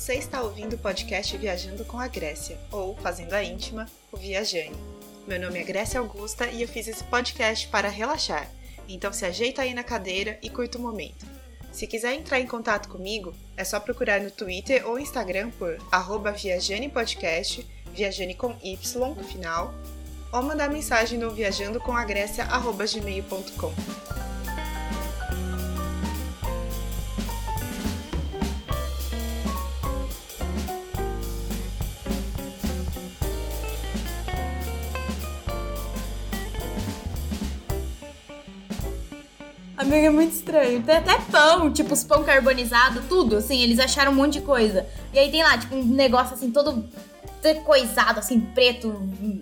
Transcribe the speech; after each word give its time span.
Você 0.00 0.14
está 0.14 0.40
ouvindo 0.40 0.76
o 0.76 0.78
podcast 0.78 1.36
Viajando 1.36 1.84
com 1.84 2.00
a 2.00 2.08
Grécia, 2.08 2.58
ou 2.72 2.96
Fazendo 2.96 3.34
a 3.34 3.44
Íntima, 3.44 3.84
o 4.10 4.16
Viajane. 4.16 4.74
Meu 5.26 5.38
nome 5.38 5.58
é 5.58 5.62
Grécia 5.62 6.00
Augusta 6.00 6.46
e 6.46 6.62
eu 6.62 6.68
fiz 6.68 6.88
esse 6.88 7.04
podcast 7.04 7.68
para 7.68 7.90
relaxar, 7.90 8.50
então 8.88 9.12
se 9.12 9.26
ajeita 9.26 9.60
aí 9.60 9.74
na 9.74 9.84
cadeira 9.84 10.38
e 10.42 10.48
curta 10.48 10.78
o 10.78 10.80
momento. 10.80 11.26
Se 11.70 11.86
quiser 11.86 12.14
entrar 12.14 12.40
em 12.40 12.46
contato 12.46 12.88
comigo, 12.88 13.34
é 13.58 13.62
só 13.62 13.78
procurar 13.78 14.22
no 14.22 14.30
Twitter 14.30 14.88
ou 14.88 14.98
Instagram 14.98 15.50
por 15.50 15.76
arroba 15.92 16.32
viajanepodcast, 16.32 17.68
viajane 17.92 18.34
com 18.34 18.56
Y 18.62 19.14
no 19.14 19.22
final, 19.22 19.74
ou 20.32 20.42
mandar 20.42 20.70
mensagem 20.70 21.18
no 21.18 21.30
viajandocomagrécia.gmail.com. 21.30 24.19
é 39.94 40.10
muito 40.10 40.32
estranho. 40.32 40.82
Tem 40.82 40.96
até 40.96 41.18
pão, 41.30 41.72
tipo, 41.72 41.94
os 41.94 42.04
pão 42.04 42.22
carbonizado, 42.24 43.02
tudo, 43.08 43.36
assim, 43.36 43.62
eles 43.62 43.78
acharam 43.78 44.12
um 44.12 44.14
monte 44.14 44.34
de 44.34 44.42
coisa. 44.42 44.86
E 45.12 45.18
aí 45.18 45.30
tem 45.30 45.42
lá, 45.42 45.56
tipo, 45.58 45.74
um 45.74 45.84
negócio 45.84 46.34
assim, 46.34 46.50
todo 46.50 46.88
coisado, 47.64 48.18
assim, 48.18 48.40
preto. 48.40 48.94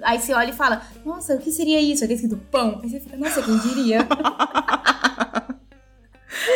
Aí 0.03 0.20
você 0.20 0.33
olha 0.33 0.51
e 0.51 0.55
fala, 0.55 0.83
nossa, 1.05 1.34
o 1.34 1.39
que 1.39 1.51
seria 1.51 1.80
isso? 1.80 2.05
Aqui 2.05 2.15
escrito 2.15 2.37
pão. 2.51 2.80
Aí 2.83 2.89
você 2.89 3.01
fica, 3.01 3.16
nossa, 3.16 3.42
quem 3.42 3.59
diria? 3.59 4.06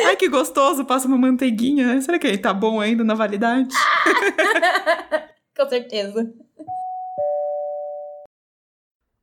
Ai, 0.06 0.16
que 0.16 0.28
gostoso, 0.28 0.84
passa 0.84 1.08
uma 1.08 1.18
manteiguinha. 1.18 2.00
Será 2.00 2.18
que 2.18 2.26
ele 2.26 2.38
tá 2.38 2.54
bom 2.54 2.80
ainda 2.80 3.02
na 3.02 3.14
validade? 3.14 3.74
Com 5.56 5.68
certeza. 5.68 6.32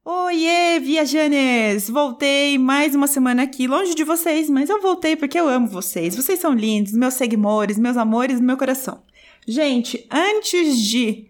Oiê, 0.06 0.80
viajanes! 0.80 1.90
Voltei 1.90 2.58
mais 2.58 2.96
uma 2.96 3.06
semana 3.06 3.44
aqui, 3.44 3.68
longe 3.68 3.94
de 3.94 4.06
vocês, 4.06 4.50
mas 4.50 4.70
eu 4.70 4.82
voltei 4.82 5.16
porque 5.16 5.38
eu 5.38 5.50
amo 5.50 5.68
vocês. 5.68 6.16
Vocês 6.16 6.40
são 6.40 6.54
lindos, 6.54 6.94
meus 6.94 7.16
seguidores, 7.16 7.78
meus 7.78 7.98
amores 7.98 8.40
meu 8.40 8.56
coração. 8.56 9.04
Gente, 9.46 10.08
antes 10.10 10.80
de 10.80 11.28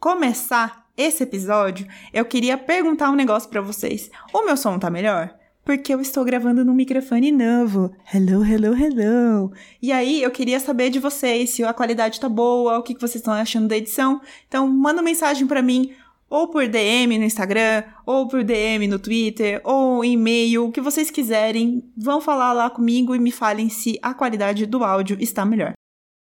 começar 0.00 0.88
esse 0.96 1.22
episódio, 1.22 1.86
eu 2.12 2.24
queria 2.24 2.58
perguntar 2.58 3.08
um 3.08 3.14
negócio 3.14 3.48
para 3.48 3.60
vocês. 3.60 4.10
O 4.32 4.44
meu 4.44 4.56
som 4.56 4.80
tá 4.80 4.90
melhor? 4.90 5.32
Porque 5.64 5.94
eu 5.94 6.00
estou 6.00 6.24
gravando 6.24 6.64
num 6.64 6.74
microfone 6.74 7.30
novo. 7.30 7.92
Hello, 8.12 8.44
hello, 8.44 8.76
hello. 8.76 9.52
E 9.80 9.92
aí, 9.92 10.20
eu 10.20 10.30
queria 10.32 10.58
saber 10.58 10.90
de 10.90 10.98
vocês 10.98 11.50
se 11.50 11.62
a 11.62 11.72
qualidade 11.72 12.18
tá 12.18 12.28
boa, 12.28 12.78
o 12.78 12.82
que 12.82 12.94
vocês 12.94 13.16
estão 13.16 13.32
achando 13.32 13.68
da 13.68 13.76
edição. 13.76 14.20
Então, 14.48 14.66
manda 14.66 15.00
uma 15.00 15.04
mensagem 15.04 15.46
para 15.46 15.62
mim 15.62 15.94
ou 16.32 16.48
por 16.48 16.66
DM 16.66 17.18
no 17.18 17.26
Instagram, 17.26 17.84
ou 18.06 18.26
por 18.26 18.42
DM 18.42 18.88
no 18.88 18.98
Twitter, 18.98 19.60
ou 19.62 20.02
e-mail, 20.02 20.64
o 20.64 20.72
que 20.72 20.80
vocês 20.80 21.10
quiserem, 21.10 21.84
vão 21.94 22.22
falar 22.22 22.54
lá 22.54 22.70
comigo 22.70 23.14
e 23.14 23.18
me 23.18 23.30
falem 23.30 23.68
se 23.68 23.98
a 24.00 24.14
qualidade 24.14 24.64
do 24.64 24.82
áudio 24.82 25.18
está 25.20 25.44
melhor. 25.44 25.74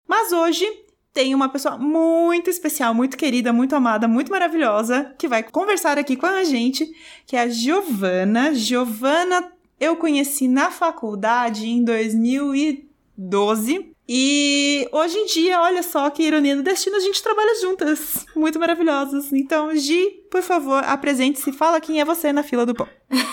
Mas 0.06 0.30
hoje 0.30 0.66
tem 1.10 1.34
uma 1.34 1.48
pessoa 1.48 1.78
muito 1.78 2.50
especial, 2.50 2.92
muito 2.92 3.16
querida, 3.16 3.50
muito 3.50 3.74
amada, 3.74 4.06
muito 4.06 4.30
maravilhosa, 4.30 5.14
que 5.18 5.26
vai 5.26 5.42
conversar 5.42 5.96
aqui 5.96 6.16
com 6.16 6.26
a 6.26 6.44
gente, 6.44 6.86
que 7.26 7.34
é 7.34 7.40
a 7.40 7.48
Giovana. 7.48 8.54
Giovana 8.54 9.50
eu 9.80 9.96
conheci 9.96 10.48
na 10.48 10.70
faculdade 10.70 11.66
em 11.66 11.82
2012. 11.82 13.93
E 14.06 14.86
hoje 14.92 15.16
em 15.16 15.26
dia, 15.26 15.60
olha 15.60 15.82
só 15.82 16.10
que 16.10 16.22
ironia 16.22 16.54
do 16.54 16.62
destino, 16.62 16.96
a 16.96 17.00
gente 17.00 17.22
trabalha 17.22 17.58
juntas. 17.60 18.26
Muito 18.36 18.58
maravilhosas. 18.58 19.32
Então, 19.32 19.74
Gi, 19.74 20.10
por 20.30 20.42
favor, 20.42 20.84
apresente-se. 20.84 21.52
Fala 21.52 21.80
quem 21.80 22.00
é 22.00 22.04
você 22.04 22.30
na 22.32 22.42
fila 22.42 22.66
do 22.66 22.74
pão. 22.74 22.86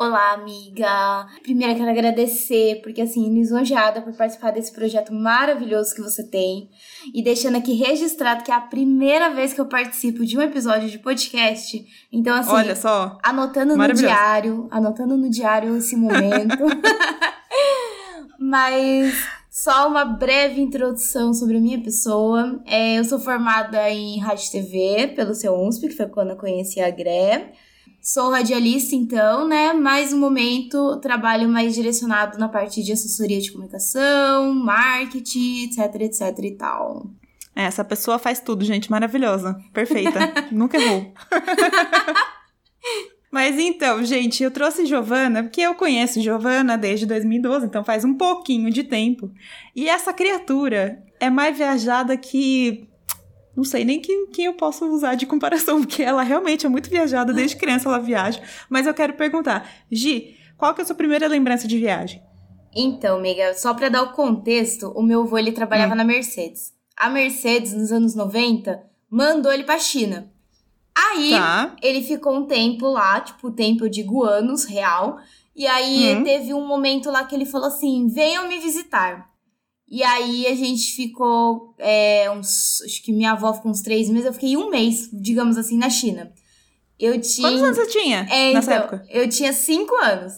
Olá, 0.00 0.32
amiga. 0.32 1.26
Primeiro, 1.44 1.76
quero 1.76 1.90
agradecer, 1.90 2.80
porque 2.82 3.00
assim, 3.02 3.32
lisonjeada 3.32 4.02
por 4.02 4.12
participar 4.16 4.50
desse 4.50 4.72
projeto 4.72 5.14
maravilhoso 5.14 5.94
que 5.94 6.02
você 6.02 6.24
tem. 6.24 6.68
E 7.14 7.22
deixando 7.22 7.56
aqui 7.56 7.74
registrado 7.74 8.42
que 8.42 8.50
é 8.50 8.54
a 8.54 8.60
primeira 8.60 9.30
vez 9.30 9.52
que 9.52 9.60
eu 9.60 9.66
participo 9.66 10.26
de 10.26 10.36
um 10.36 10.42
episódio 10.42 10.90
de 10.90 10.98
podcast. 10.98 11.86
Então, 12.10 12.34
assim, 12.34 12.50
olha 12.50 12.74
só. 12.74 13.18
Anotando 13.22 13.76
no 13.76 13.92
diário, 13.92 14.66
anotando 14.72 15.16
no 15.16 15.30
diário 15.30 15.76
esse 15.76 15.94
momento. 15.94 16.58
Mas 18.40 19.14
só 19.52 19.86
uma 19.86 20.06
breve 20.06 20.62
introdução 20.62 21.34
sobre 21.34 21.58
a 21.58 21.60
minha 21.60 21.78
pessoa. 21.78 22.58
É, 22.64 22.98
eu 22.98 23.04
sou 23.04 23.20
formada 23.20 23.90
em 23.90 24.18
rádio 24.18 24.50
TV 24.50 25.12
pelo 25.14 25.34
seu 25.34 25.54
UNSP, 25.54 25.88
que 25.88 25.94
foi 25.94 26.06
quando 26.06 26.30
eu 26.30 26.36
conheci 26.36 26.80
a 26.80 26.90
Gré. 26.90 27.52
Sou 28.00 28.30
radialista, 28.30 28.96
então, 28.96 29.46
né? 29.46 29.74
Mas 29.74 30.10
no 30.10 30.16
momento 30.16 30.96
trabalho 31.00 31.50
mais 31.50 31.74
direcionado 31.74 32.38
na 32.38 32.48
parte 32.48 32.82
de 32.82 32.92
assessoria 32.92 33.42
de 33.42 33.52
comunicação, 33.52 34.54
marketing, 34.54 35.64
etc, 35.64 36.00
etc 36.00 36.38
e 36.42 36.52
tal. 36.52 37.10
É, 37.54 37.64
essa 37.64 37.84
pessoa 37.84 38.18
faz 38.18 38.40
tudo, 38.40 38.64
gente, 38.64 38.90
maravilhosa. 38.90 39.60
Perfeita. 39.70 40.32
Nunca 40.50 40.78
errou. 40.78 41.12
Mas 43.32 43.58
então, 43.58 44.04
gente, 44.04 44.42
eu 44.42 44.50
trouxe 44.50 44.84
Giovana 44.84 45.42
porque 45.42 45.62
eu 45.62 45.74
conheço 45.74 46.20
Giovana 46.20 46.76
desde 46.76 47.06
2012, 47.06 47.64
então 47.64 47.82
faz 47.82 48.04
um 48.04 48.12
pouquinho 48.12 48.70
de 48.70 48.84
tempo. 48.84 49.32
E 49.74 49.88
essa 49.88 50.12
criatura 50.12 51.02
é 51.18 51.30
mais 51.30 51.56
viajada 51.56 52.14
que. 52.14 52.86
Não 53.56 53.64
sei 53.64 53.84
nem 53.84 54.00
quem, 54.00 54.26
quem 54.28 54.44
eu 54.46 54.54
posso 54.54 54.84
usar 54.86 55.14
de 55.14 55.24
comparação, 55.24 55.80
porque 55.82 56.02
ela 56.02 56.22
realmente 56.22 56.66
é 56.66 56.68
muito 56.68 56.90
viajada, 56.90 57.32
desde 57.32 57.56
criança 57.56 57.88
ela 57.88 57.98
viaja. 57.98 58.42
Mas 58.68 58.86
eu 58.86 58.92
quero 58.92 59.14
perguntar, 59.14 59.66
Gi, 59.90 60.36
qual 60.58 60.74
que 60.74 60.82
é 60.82 60.84
a 60.84 60.86
sua 60.86 60.96
primeira 60.96 61.26
lembrança 61.26 61.66
de 61.66 61.78
viagem? 61.78 62.22
Então, 62.74 63.16
amiga, 63.16 63.54
só 63.54 63.72
para 63.72 63.88
dar 63.88 64.02
o 64.02 64.12
contexto, 64.12 64.92
o 64.94 65.02
meu 65.02 65.22
avô 65.22 65.38
ele 65.38 65.52
trabalhava 65.52 65.94
hum. 65.94 65.96
na 65.96 66.04
Mercedes. 66.04 66.72
A 66.94 67.08
Mercedes, 67.08 67.72
nos 67.72 67.92
anos 67.92 68.14
90, 68.14 68.82
mandou 69.10 69.50
ele 69.50 69.64
pra 69.64 69.78
China. 69.78 70.30
Aí, 71.10 71.30
tá. 71.30 71.74
ele 71.82 72.02
ficou 72.02 72.34
um 72.34 72.46
tempo 72.46 72.88
lá, 72.88 73.20
tipo, 73.20 73.50
tempo, 73.50 73.84
eu 73.84 73.88
digo 73.88 74.22
anos, 74.22 74.64
real. 74.64 75.18
E 75.54 75.66
aí, 75.66 76.14
uhum. 76.14 76.24
teve 76.24 76.54
um 76.54 76.66
momento 76.66 77.10
lá 77.10 77.24
que 77.24 77.34
ele 77.34 77.44
falou 77.44 77.68
assim: 77.68 78.06
venham 78.08 78.48
me 78.48 78.58
visitar. 78.58 79.30
E 79.88 80.02
aí, 80.02 80.46
a 80.46 80.54
gente 80.54 80.94
ficou 80.94 81.74
é, 81.78 82.30
uns. 82.30 82.80
Acho 82.84 83.02
que 83.02 83.12
minha 83.12 83.32
avó 83.32 83.52
ficou 83.52 83.70
uns 83.70 83.82
três 83.82 84.08
meses, 84.08 84.26
eu 84.26 84.32
fiquei 84.32 84.56
um 84.56 84.70
mês, 84.70 85.10
digamos 85.12 85.58
assim, 85.58 85.76
na 85.76 85.90
China. 85.90 86.32
Eu 86.98 87.20
tinha. 87.20 87.48
Quantos 87.48 87.62
anos 87.62 87.76
você 87.76 87.86
tinha? 87.86 88.26
É, 88.30 88.52
nessa 88.52 88.74
então, 88.74 88.84
época? 88.84 89.06
Eu 89.10 89.28
tinha 89.28 89.52
cinco 89.52 89.94
anos. 89.96 90.34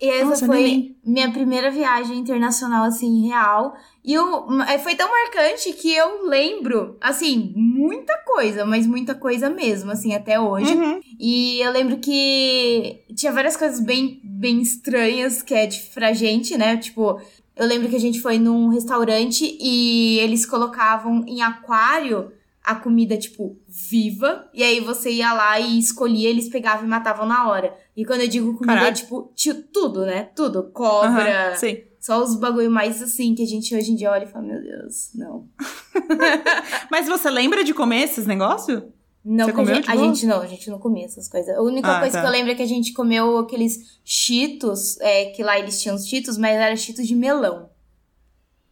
E 0.00 0.08
essa 0.08 0.30
Nossa, 0.30 0.46
foi 0.46 0.62
nem... 0.62 0.96
minha 1.04 1.30
primeira 1.30 1.70
viagem 1.70 2.18
internacional, 2.18 2.84
assim, 2.84 3.26
real. 3.28 3.74
E 4.04 4.12
eu, 4.12 4.46
é, 4.62 4.78
foi 4.78 4.94
tão 4.94 5.08
marcante 5.10 5.72
que 5.72 5.92
eu 5.92 6.26
lembro, 6.26 6.96
assim, 7.00 7.52
muita 7.56 8.16
coisa, 8.18 8.64
mas 8.64 8.86
muita 8.86 9.14
coisa 9.14 9.48
mesmo, 9.48 9.90
assim, 9.90 10.14
até 10.14 10.38
hoje. 10.38 10.72
Uhum. 10.72 11.00
E 11.18 11.60
eu 11.60 11.72
lembro 11.72 11.98
que 11.98 13.00
tinha 13.14 13.32
várias 13.32 13.56
coisas 13.56 13.80
bem, 13.80 14.20
bem 14.22 14.60
estranhas 14.60 15.42
que 15.42 15.54
é 15.54 15.66
de, 15.66 15.80
pra 15.94 16.12
gente, 16.12 16.56
né? 16.56 16.76
Tipo, 16.76 17.20
eu 17.56 17.66
lembro 17.66 17.88
que 17.88 17.96
a 17.96 18.00
gente 18.00 18.20
foi 18.20 18.38
num 18.38 18.68
restaurante 18.68 19.56
e 19.60 20.18
eles 20.20 20.44
colocavam 20.44 21.24
em 21.26 21.42
aquário 21.42 22.30
a 22.62 22.74
comida, 22.74 23.16
tipo, 23.16 23.56
viva. 23.76 24.48
E 24.54 24.62
aí 24.62 24.80
você 24.80 25.10
ia 25.10 25.32
lá 25.34 25.60
e 25.60 25.78
escolhia, 25.78 26.30
eles 26.30 26.48
pegavam 26.48 26.86
e 26.86 26.88
matavam 26.88 27.26
na 27.26 27.48
hora. 27.48 27.76
E 27.94 28.04
quando 28.04 28.22
eu 28.22 28.28
digo 28.28 28.54
comida, 28.54 28.74
Caraca. 28.74 28.88
é 28.88 28.92
tipo, 28.92 29.32
tudo, 29.72 30.06
né? 30.06 30.30
Tudo. 30.34 30.70
Cobra. 30.72 31.50
Uhum, 31.50 31.56
sim. 31.56 31.78
Só 32.00 32.22
os 32.22 32.36
bagulho 32.36 32.70
mais 32.70 33.02
assim 33.02 33.34
que 33.34 33.42
a 33.42 33.46
gente 33.46 33.74
hoje 33.74 33.92
em 33.92 33.96
dia 33.96 34.10
olha 34.10 34.24
e 34.24 34.28
fala, 34.28 34.46
meu 34.46 34.62
Deus, 34.62 35.10
não. 35.14 35.48
Mas 36.90 37.06
você 37.06 37.28
lembra 37.28 37.64
de 37.64 37.74
comer 37.74 38.04
esses 38.04 38.26
negócios? 38.26 38.82
Não, 39.24 39.48
a 39.48 39.64
gente, 39.64 39.90
a 39.90 39.96
gente, 39.96 40.24
não, 40.24 40.40
a 40.40 40.46
gente 40.46 40.70
não 40.70 40.78
comia 40.78 41.04
essas 41.04 41.26
coisas. 41.26 41.54
A 41.56 41.60
única 41.60 41.96
ah, 41.96 42.00
coisa 42.00 42.12
tá. 42.12 42.20
que 42.20 42.28
eu 42.28 42.30
lembro 42.30 42.52
é 42.52 42.54
que 42.54 42.62
a 42.62 42.66
gente 42.66 42.92
comeu 42.92 43.38
aqueles 43.38 43.98
cheetos, 44.04 45.00
é, 45.00 45.26
que 45.26 45.42
lá 45.42 45.58
eles 45.58 45.82
tinham 45.82 45.96
os 45.96 46.06
cheetos, 46.06 46.38
mas 46.38 46.54
era 46.54 46.76
cheetos 46.76 47.08
de 47.08 47.14
melão. 47.14 47.68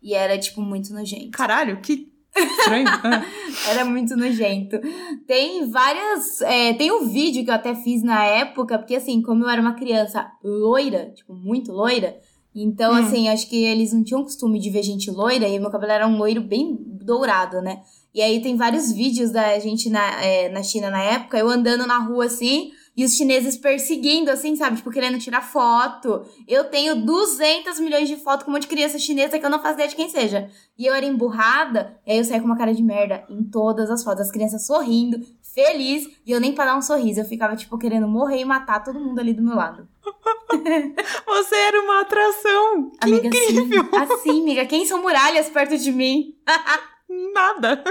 E 0.01 0.15
era, 0.15 0.39
tipo, 0.39 0.63
muito 0.63 0.93
nojento. 0.95 1.33
Caralho, 1.33 1.81
que 1.81 2.14
Estranho. 2.37 2.89
Ah. 2.89 3.25
Era 3.71 3.85
muito 3.85 4.17
nojento. 4.17 4.79
Tem 5.27 5.69
várias. 5.71 6.41
É, 6.43 6.75
tem 6.75 6.93
um 6.93 7.09
vídeo 7.09 7.45
que 7.45 7.51
eu 7.51 7.55
até 7.55 7.75
fiz 7.75 8.03
na 8.03 8.25
época, 8.25 8.79
porque 8.79 8.97
assim, 8.97 9.23
como 9.23 9.45
eu 9.45 9.49
era 9.49 9.61
uma 9.61 9.75
criança 9.75 10.31
loira, 10.43 11.13
tipo, 11.15 11.35
muito 11.35 11.73
loira, 11.73 12.19
então, 12.55 12.93
hum. 12.93 12.97
assim, 12.97 13.29
acho 13.29 13.49
que 13.49 13.65
eles 13.65 13.93
não 13.93 14.05
tinham 14.05 14.23
costume 14.23 14.61
de 14.61 14.71
ver 14.71 14.83
gente 14.83 15.11
loira, 15.11 15.49
e 15.49 15.59
meu 15.59 15.71
cabelo 15.71 15.93
era 15.93 16.07
um 16.07 16.17
loiro 16.17 16.41
bem 16.41 16.79
dourado, 16.81 17.61
né? 17.61 17.83
E 18.15 18.23
aí 18.23 18.41
tem 18.41 18.57
vários 18.57 18.93
vídeos 18.93 19.33
da 19.33 19.59
gente 19.59 19.91
na, 19.91 20.23
é, 20.23 20.49
na 20.49 20.63
China 20.63 20.89
na 20.89 21.03
época, 21.03 21.37
eu 21.37 21.49
andando 21.49 21.85
na 21.85 21.99
rua 21.99 22.27
assim, 22.27 22.71
e 22.97 23.05
os 23.05 23.17
chineses 23.17 23.57
perseguindo, 23.57 24.31
assim, 24.31 24.55
sabe? 24.55 24.77
Tipo, 24.77 24.91
querendo 24.91 25.19
tirar 25.19 25.43
foto. 25.43 26.25
Eu 26.47 26.65
tenho 26.65 27.05
200 27.05 27.81
milhões 27.81 28.09
de 28.09 28.17
fotos 28.17 28.45
com 28.45 28.51
um 28.51 28.55
monte 28.55 28.63
de 28.63 28.69
criança 28.69 28.99
chinesa 28.99 29.39
que 29.39 29.45
eu 29.45 29.51
não 29.51 29.61
faço 29.61 29.75
ideia 29.75 29.89
de 29.89 29.97
quem 29.97 30.09
seja. 30.09 30.49
E 30.79 30.87
eu 30.87 30.95
era 30.95 31.05
emburrada, 31.05 31.99
e 32.07 32.13
aí 32.13 32.19
eu 32.19 32.25
saí 32.25 32.41
com 32.41 32.47
uma 32.47 32.57
cara 32.57 32.73
de 32.73 32.83
merda 32.83 33.25
em 33.29 33.43
todas 33.43 33.91
as 33.91 34.05
fotos. 34.05 34.23
As 34.23 34.31
crianças 34.31 34.67
sorrindo, 34.67 35.21
feliz, 35.43 36.09
e 36.25 36.31
eu 36.31 36.41
nem 36.41 36.55
pra 36.55 36.67
dar 36.67 36.77
um 36.77 36.83
sorriso. 36.83 37.21
Eu 37.21 37.25
ficava, 37.25 37.57
tipo, 37.57 37.77
querendo 37.79 38.07
morrer 38.07 38.41
e 38.41 38.45
matar 38.45 38.83
todo 38.83 39.01
mundo 39.01 39.19
ali 39.19 39.33
do 39.33 39.43
meu 39.43 39.57
lado. 39.57 39.89
Você 41.27 41.55
era 41.57 41.81
uma 41.81 42.01
atração! 42.01 42.91
Que 42.91 43.09
amiga, 43.09 43.27
incrível! 43.27 43.89
Assim, 43.93 44.13
assim, 44.13 44.41
amiga, 44.43 44.67
quem 44.67 44.87
são 44.87 45.03
muralhas 45.03 45.49
perto 45.49 45.77
de 45.77 45.91
mim? 45.91 46.37
Nada! 47.35 47.83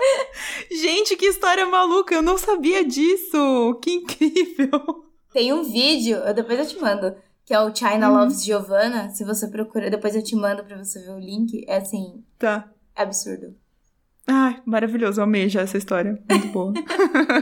Gente, 0.70 1.16
que 1.16 1.26
história 1.26 1.66
maluca! 1.66 2.14
Eu 2.14 2.22
não 2.22 2.38
sabia 2.38 2.84
disso! 2.84 3.78
Que 3.82 3.92
incrível! 3.92 5.04
Tem 5.32 5.52
um 5.52 5.64
vídeo, 5.64 6.18
eu 6.18 6.32
depois 6.32 6.58
eu 6.58 6.66
te 6.66 6.80
mando, 6.80 7.16
que 7.44 7.52
é 7.52 7.60
o 7.60 7.74
China 7.74 8.08
uhum. 8.08 8.18
Loves 8.18 8.44
Giovanna. 8.44 9.10
Se 9.10 9.24
você 9.24 9.48
procura, 9.48 9.90
depois 9.90 10.14
eu 10.14 10.22
te 10.22 10.36
mando 10.36 10.64
pra 10.64 10.76
você 10.76 11.00
ver 11.00 11.10
o 11.10 11.18
link. 11.18 11.64
É 11.66 11.78
assim. 11.78 12.24
Tá. 12.38 12.70
É 12.96 13.02
absurdo. 13.02 13.54
Ai, 14.26 14.62
maravilhoso. 14.64 15.20
Amei 15.20 15.48
já 15.48 15.62
essa 15.62 15.76
história. 15.76 16.22
Muito 16.30 16.48
boa. 16.48 16.72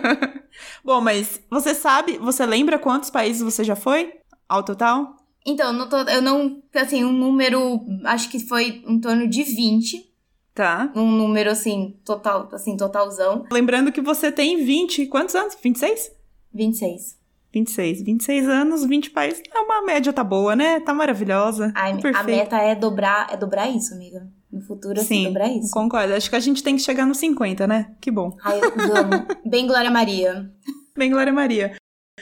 Bom, 0.82 1.00
mas 1.00 1.40
você 1.50 1.75
sabe, 1.75 2.19
você 2.19 2.44
lembra 2.44 2.78
quantos 2.78 3.10
países 3.10 3.43
você 3.43 3.62
já 3.62 3.76
foi? 3.76 4.12
Ao 4.49 4.62
total? 4.62 5.16
Então, 5.46 5.72
no 5.72 5.88
to 5.88 5.96
eu 5.96 6.22
não. 6.22 6.62
Assim, 6.75 7.04
um 7.04 7.12
número. 7.12 7.81
Acho 8.04 8.28
que 8.31 8.40
foi 8.40 8.82
em 8.87 9.00
torno 9.00 9.28
de 9.28 9.43
20. 9.43 10.12
Tá. 10.54 10.93
Um 10.94 11.10
número, 11.10 11.50
assim, 11.50 11.96
total, 12.04 12.49
assim, 12.52 12.76
totalzão. 12.76 13.46
Lembrando 13.50 13.90
que 13.90 14.00
você 14.00 14.31
tem 14.31 14.64
20. 14.64 15.06
Quantos 15.06 15.34
anos? 15.34 15.56
26? 15.62 16.12
26. 16.52 17.19
26. 17.52 18.02
26 18.02 18.49
anos, 18.49 18.84
20 18.84 19.10
países. 19.10 19.43
É 19.54 19.60
uma 19.60 19.82
média, 19.82 20.12
tá 20.12 20.25
boa, 20.25 20.56
né? 20.56 20.81
Tá 20.81 20.93
maravilhosa. 20.94 21.72
Ai, 21.75 21.94
a 22.14 22.22
meta 22.22 22.56
é 22.58 22.75
dobrar, 22.75 23.28
é 23.32 23.37
dobrar 23.37 23.69
isso, 23.70 23.94
amiga. 23.94 24.26
No 24.50 24.60
futuro, 24.60 25.00
assim, 25.00 25.22
Sim, 25.22 25.25
dobrar 25.25 25.49
isso. 25.49 25.70
Concordo. 25.70 26.12
Acho 26.12 26.28
que 26.28 26.37
a 26.37 26.40
gente 26.40 26.62
tem 26.62 26.76
que 26.76 26.82
chegar 26.82 27.06
nos 27.06 27.19
50, 27.19 27.66
né? 27.66 27.94
Que 28.00 28.10
bom. 28.10 28.37
Ai, 28.44 28.60
eu 28.60 28.96
amo. 28.96 29.26
Bem 29.44 29.66
Glória 29.66 29.90
Maria. 29.90 30.50
Bem 30.96 31.10
Glória 31.10 31.32
Maria. 31.32 31.76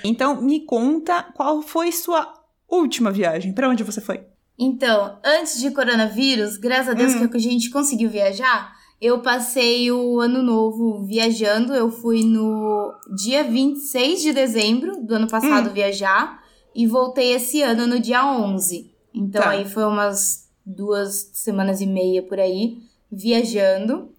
Então, 0.04 0.40
me 0.40 0.64
conta 0.64 1.24
qual 1.34 1.60
foi 1.62 1.90
sua 1.90 2.32
última 2.68 3.10
viagem. 3.10 3.52
Para 3.52 3.68
onde 3.68 3.82
você 3.82 4.00
foi? 4.00 4.24
Então, 4.62 5.18
antes 5.24 5.58
de 5.58 5.70
coronavírus, 5.70 6.58
graças 6.58 6.90
a 6.90 6.92
Deus 6.92 7.14
hum. 7.14 7.26
que 7.26 7.36
a 7.38 7.40
gente 7.40 7.70
conseguiu 7.70 8.10
viajar, 8.10 8.76
eu 9.00 9.20
passei 9.20 9.90
o 9.90 10.20
ano 10.20 10.42
novo 10.42 11.02
viajando. 11.06 11.72
Eu 11.72 11.90
fui 11.90 12.22
no 12.22 12.92
dia 13.16 13.42
26 13.42 14.20
de 14.20 14.34
dezembro 14.34 15.02
do 15.02 15.14
ano 15.14 15.26
passado 15.26 15.70
hum. 15.70 15.72
viajar 15.72 16.44
e 16.74 16.86
voltei 16.86 17.32
esse 17.32 17.62
ano 17.62 17.86
no 17.86 17.98
dia 17.98 18.22
11. 18.22 18.94
Então 19.14 19.40
tá. 19.40 19.48
aí 19.48 19.64
foi 19.64 19.84
umas 19.84 20.50
duas 20.64 21.30
semanas 21.32 21.80
e 21.80 21.86
meia 21.86 22.22
por 22.22 22.38
aí 22.38 22.82
viajando. 23.10 24.10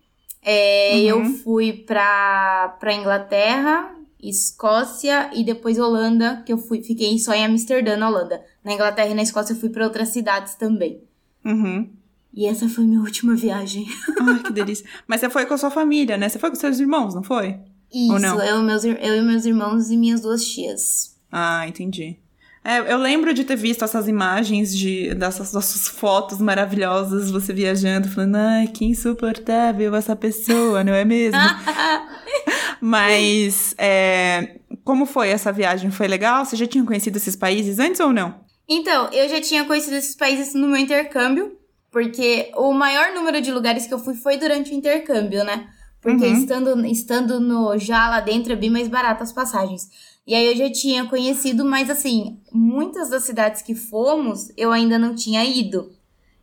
É, 0.41 0.93
uhum. 0.95 1.01
Eu 1.03 1.25
fui 1.25 1.71
pra, 1.71 2.75
pra 2.79 2.95
Inglaterra, 2.95 3.95
Escócia 4.21 5.31
e 5.33 5.43
depois 5.43 5.79
Holanda, 5.79 6.43
que 6.45 6.53
eu 6.53 6.57
fui, 6.57 6.81
fiquei 6.81 7.17
só 7.17 7.33
em 7.33 7.45
Amsterdã, 7.45 7.97
na 7.97 8.09
Holanda. 8.09 8.43
Na 8.63 8.73
Inglaterra 8.73 9.09
e 9.09 9.13
na 9.13 9.23
Escócia 9.23 9.53
eu 9.53 9.59
fui 9.59 9.69
para 9.69 9.83
outras 9.83 10.09
cidades 10.09 10.55
também. 10.55 11.01
Uhum. 11.43 11.89
E 12.33 12.45
essa 12.45 12.69
foi 12.69 12.85
minha 12.85 13.01
última 13.01 13.35
viagem. 13.35 13.85
Ai, 14.21 14.39
que 14.39 14.53
delícia. 14.53 14.85
Mas 15.07 15.19
você 15.19 15.29
foi 15.29 15.45
com 15.45 15.53
a 15.53 15.57
sua 15.57 15.71
família, 15.71 16.17
né? 16.17 16.29
Você 16.29 16.39
foi 16.39 16.49
com 16.49 16.55
seus 16.55 16.79
irmãos, 16.79 17.13
não 17.13 17.23
foi? 17.23 17.59
Isso, 17.93 18.13
Eu, 18.13 18.61
meus, 18.61 18.85
eu 18.85 19.17
e 19.17 19.21
meus 19.21 19.45
irmãos 19.45 19.89
e 19.89 19.97
minhas 19.97 20.21
duas 20.21 20.45
tias. 20.45 21.17
Ah, 21.29 21.67
entendi. 21.67 22.17
É, 22.63 22.93
eu 22.93 22.97
lembro 22.99 23.33
de 23.33 23.43
ter 23.43 23.55
visto 23.55 23.83
essas 23.83 24.07
imagens 24.07 24.75
de 24.75 25.15
dessas, 25.15 25.51
dessas 25.51 25.87
fotos 25.87 26.37
maravilhosas, 26.37 27.31
você 27.31 27.51
viajando, 27.51 28.07
falando, 28.07 28.35
ai, 28.35 28.67
que 28.67 28.85
insuportável 28.85 29.95
essa 29.95 30.15
pessoa, 30.15 30.83
não 30.83 30.93
é 30.93 31.03
mesmo? 31.03 31.39
Mas 32.81 33.75
é, 33.77 34.59
como 34.83 35.05
foi 35.05 35.29
essa 35.29 35.51
viagem? 35.51 35.91
Foi 35.91 36.07
legal? 36.07 36.43
Você 36.43 36.55
já 36.55 36.65
tinha 36.65 36.83
conhecido 36.83 37.17
esses 37.17 37.35
países 37.35 37.77
antes 37.77 37.99
ou 37.99 38.11
não? 38.11 38.41
Então, 38.67 39.09
eu 39.11 39.29
já 39.29 39.39
tinha 39.39 39.65
conhecido 39.65 39.95
esses 39.95 40.15
países 40.15 40.53
no 40.53 40.67
meu 40.67 40.77
intercâmbio, 40.77 41.57
porque 41.91 42.51
o 42.55 42.73
maior 42.73 43.13
número 43.13 43.41
de 43.41 43.51
lugares 43.51 43.85
que 43.85 43.93
eu 43.93 43.99
fui 43.99 44.15
foi 44.15 44.37
durante 44.37 44.71
o 44.71 44.75
intercâmbio, 44.75 45.43
né? 45.43 45.67
Porque 46.01 46.25
uhum. 46.25 46.33
estando, 46.33 46.85
estando 46.87 47.39
no, 47.39 47.77
já 47.77 48.09
lá 48.09 48.19
dentro 48.19 48.53
é 48.53 48.55
bem 48.55 48.71
mais 48.71 48.87
barato 48.87 49.21
as 49.21 49.31
passagens. 49.31 49.89
E 50.25 50.33
aí 50.33 50.47
eu 50.47 50.55
já 50.55 50.71
tinha 50.71 51.05
conhecido, 51.05 51.63
mas 51.63 51.89
assim, 51.89 52.39
muitas 52.51 53.09
das 53.09 53.23
cidades 53.23 53.61
que 53.61 53.75
fomos 53.75 54.51
eu 54.57 54.71
ainda 54.71 54.97
não 54.97 55.13
tinha 55.13 55.43
ido. 55.43 55.91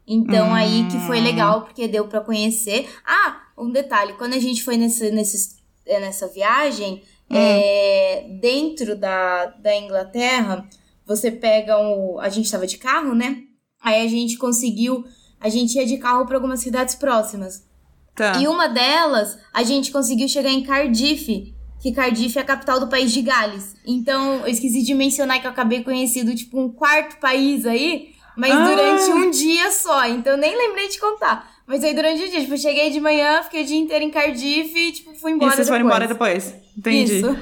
Então 0.07 0.51
hum. 0.51 0.55
aí 0.55 0.87
que 0.91 0.99
foi 1.01 1.21
legal, 1.21 1.63
porque 1.63 1.89
deu 1.89 2.07
para 2.07 2.21
conhecer. 2.21 2.89
Ah, 3.05 3.43
um 3.57 3.71
detalhe, 3.71 4.13
quando 4.15 4.35
a 4.35 4.39
gente 4.39 4.63
foi 4.63 4.77
nesse, 4.77 5.11
nesse, 5.11 5.37
é, 5.37 5.58
nessa 6.01 6.29
viagem, 6.29 7.03
hum. 7.31 7.37
é, 7.37 8.27
dentro 8.41 8.97
da, 8.97 9.47
da 9.47 9.77
Inglaterra, 9.77 10.69
você 11.07 11.31
pega 11.31 11.79
um. 11.79 12.21
A 12.21 12.29
gente 12.29 12.51
tava 12.51 12.67
de 12.67 12.77
carro, 12.77 13.15
né? 13.15 13.39
Aí 13.83 14.05
a 14.05 14.09
gente 14.09 14.37
conseguiu. 14.37 15.05
A 15.41 15.49
gente 15.49 15.77
ia 15.77 15.87
de 15.87 15.99
carro 15.99 16.27
para 16.27 16.37
algumas 16.37 16.61
cidades 16.61 16.95
próximas. 16.95 17.67
Tá. 18.15 18.37
E 18.41 18.49
uma 18.49 18.69
delas, 18.69 19.39
a 19.55 19.63
gente 19.63 19.93
conseguiu 19.93 20.29
chegar 20.29 20.51
em 20.51 20.65
Cardiff, 20.65 21.55
que 21.81 21.93
Cardiff 21.93 22.37
é 22.37 22.43
a 22.43 22.45
capital 22.45 22.81
do 22.81 22.89
país 22.89 23.13
de 23.13 23.23
Gales. 23.23 23.77
Então, 23.87 24.41
eu 24.41 24.49
esqueci 24.49 24.83
de 24.83 24.93
mencionar 24.95 25.41
que 25.41 25.47
eu 25.47 25.51
acabei 25.53 25.85
conhecido, 25.85 26.35
tipo, 26.35 26.61
um 26.61 26.69
quarto 26.69 27.21
país 27.21 27.65
aí, 27.65 28.11
mas 28.37 28.53
ah. 28.53 28.69
durante 28.69 29.11
um 29.13 29.31
dia 29.31 29.71
só. 29.71 30.05
Então, 30.07 30.33
eu 30.33 30.39
nem 30.39 30.57
lembrei 30.57 30.89
de 30.89 30.99
contar. 30.99 31.58
Mas 31.69 31.85
aí, 31.85 31.95
durante 31.95 32.25
o 32.25 32.31
dia, 32.31 32.41
tipo, 32.41 32.57
cheguei 32.57 32.89
de 32.89 32.99
manhã, 32.99 33.43
fiquei 33.43 33.63
o 33.63 33.67
dia 33.67 33.77
inteiro 33.77 34.03
em 34.03 34.11
Cardiff 34.11 34.75
e, 34.75 34.91
tipo, 34.91 35.15
fui 35.15 35.33
embora 35.33 35.53
e 35.53 35.55
vocês 35.55 35.67
depois. 35.67 35.83
foram 35.83 35.85
embora 35.85 36.09
depois. 36.09 36.55
Entendi. 36.77 37.19
Isso. 37.19 37.37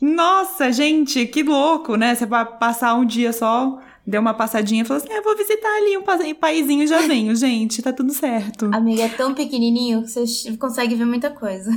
Nossa, 0.00 0.72
gente, 0.72 1.26
que 1.26 1.42
louco, 1.42 1.94
né? 1.94 2.14
Você 2.14 2.24
vai 2.24 2.46
passar 2.46 2.94
um 2.94 3.04
dia 3.04 3.34
só 3.34 3.78
deu 4.06 4.20
uma 4.20 4.34
passadinha 4.34 4.82
e 4.82 4.84
falou 4.84 5.02
assim: 5.02 5.12
ah, 5.12 5.20
vou 5.22 5.36
visitar 5.36 5.68
ali 5.68 5.96
um 5.96 6.34
paizinho 6.34 6.82
e 6.82 6.86
já 6.86 7.00
venho, 7.00 7.34
gente, 7.34 7.82
tá 7.82 7.92
tudo 7.92 8.12
certo. 8.12 8.70
Amiga, 8.72 9.02
é 9.02 9.08
tão 9.08 9.34
pequenininho 9.34 10.02
que 10.02 10.10
você 10.10 10.56
consegue 10.56 10.94
ver 10.94 11.04
muita 11.04 11.30
coisa. 11.30 11.70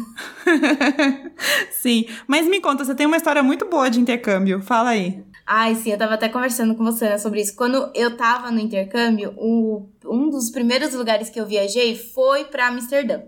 sim, 1.71 2.05
mas 2.27 2.47
me 2.47 2.61
conta, 2.61 2.85
você 2.85 2.93
tem 2.93 3.07
uma 3.07 3.17
história 3.17 3.41
muito 3.41 3.65
boa 3.65 3.89
de 3.89 3.99
intercâmbio, 3.99 4.61
fala 4.61 4.91
aí. 4.91 5.23
Ai, 5.51 5.73
sim, 5.73 5.91
eu 5.91 5.97
tava 5.97 6.13
até 6.13 6.29
conversando 6.29 6.75
com 6.75 6.83
você 6.83 7.09
né, 7.09 7.17
sobre 7.17 7.41
isso. 7.41 7.55
Quando 7.55 7.89
eu 7.95 8.15
tava 8.15 8.51
no 8.51 8.59
intercâmbio, 8.59 9.33
o, 9.35 9.89
um 10.05 10.29
dos 10.29 10.51
primeiros 10.51 10.93
lugares 10.93 11.27
que 11.27 11.41
eu 11.41 11.47
viajei 11.47 11.95
foi 11.95 12.43
para 12.43 12.67
Amsterdã. 12.67 13.21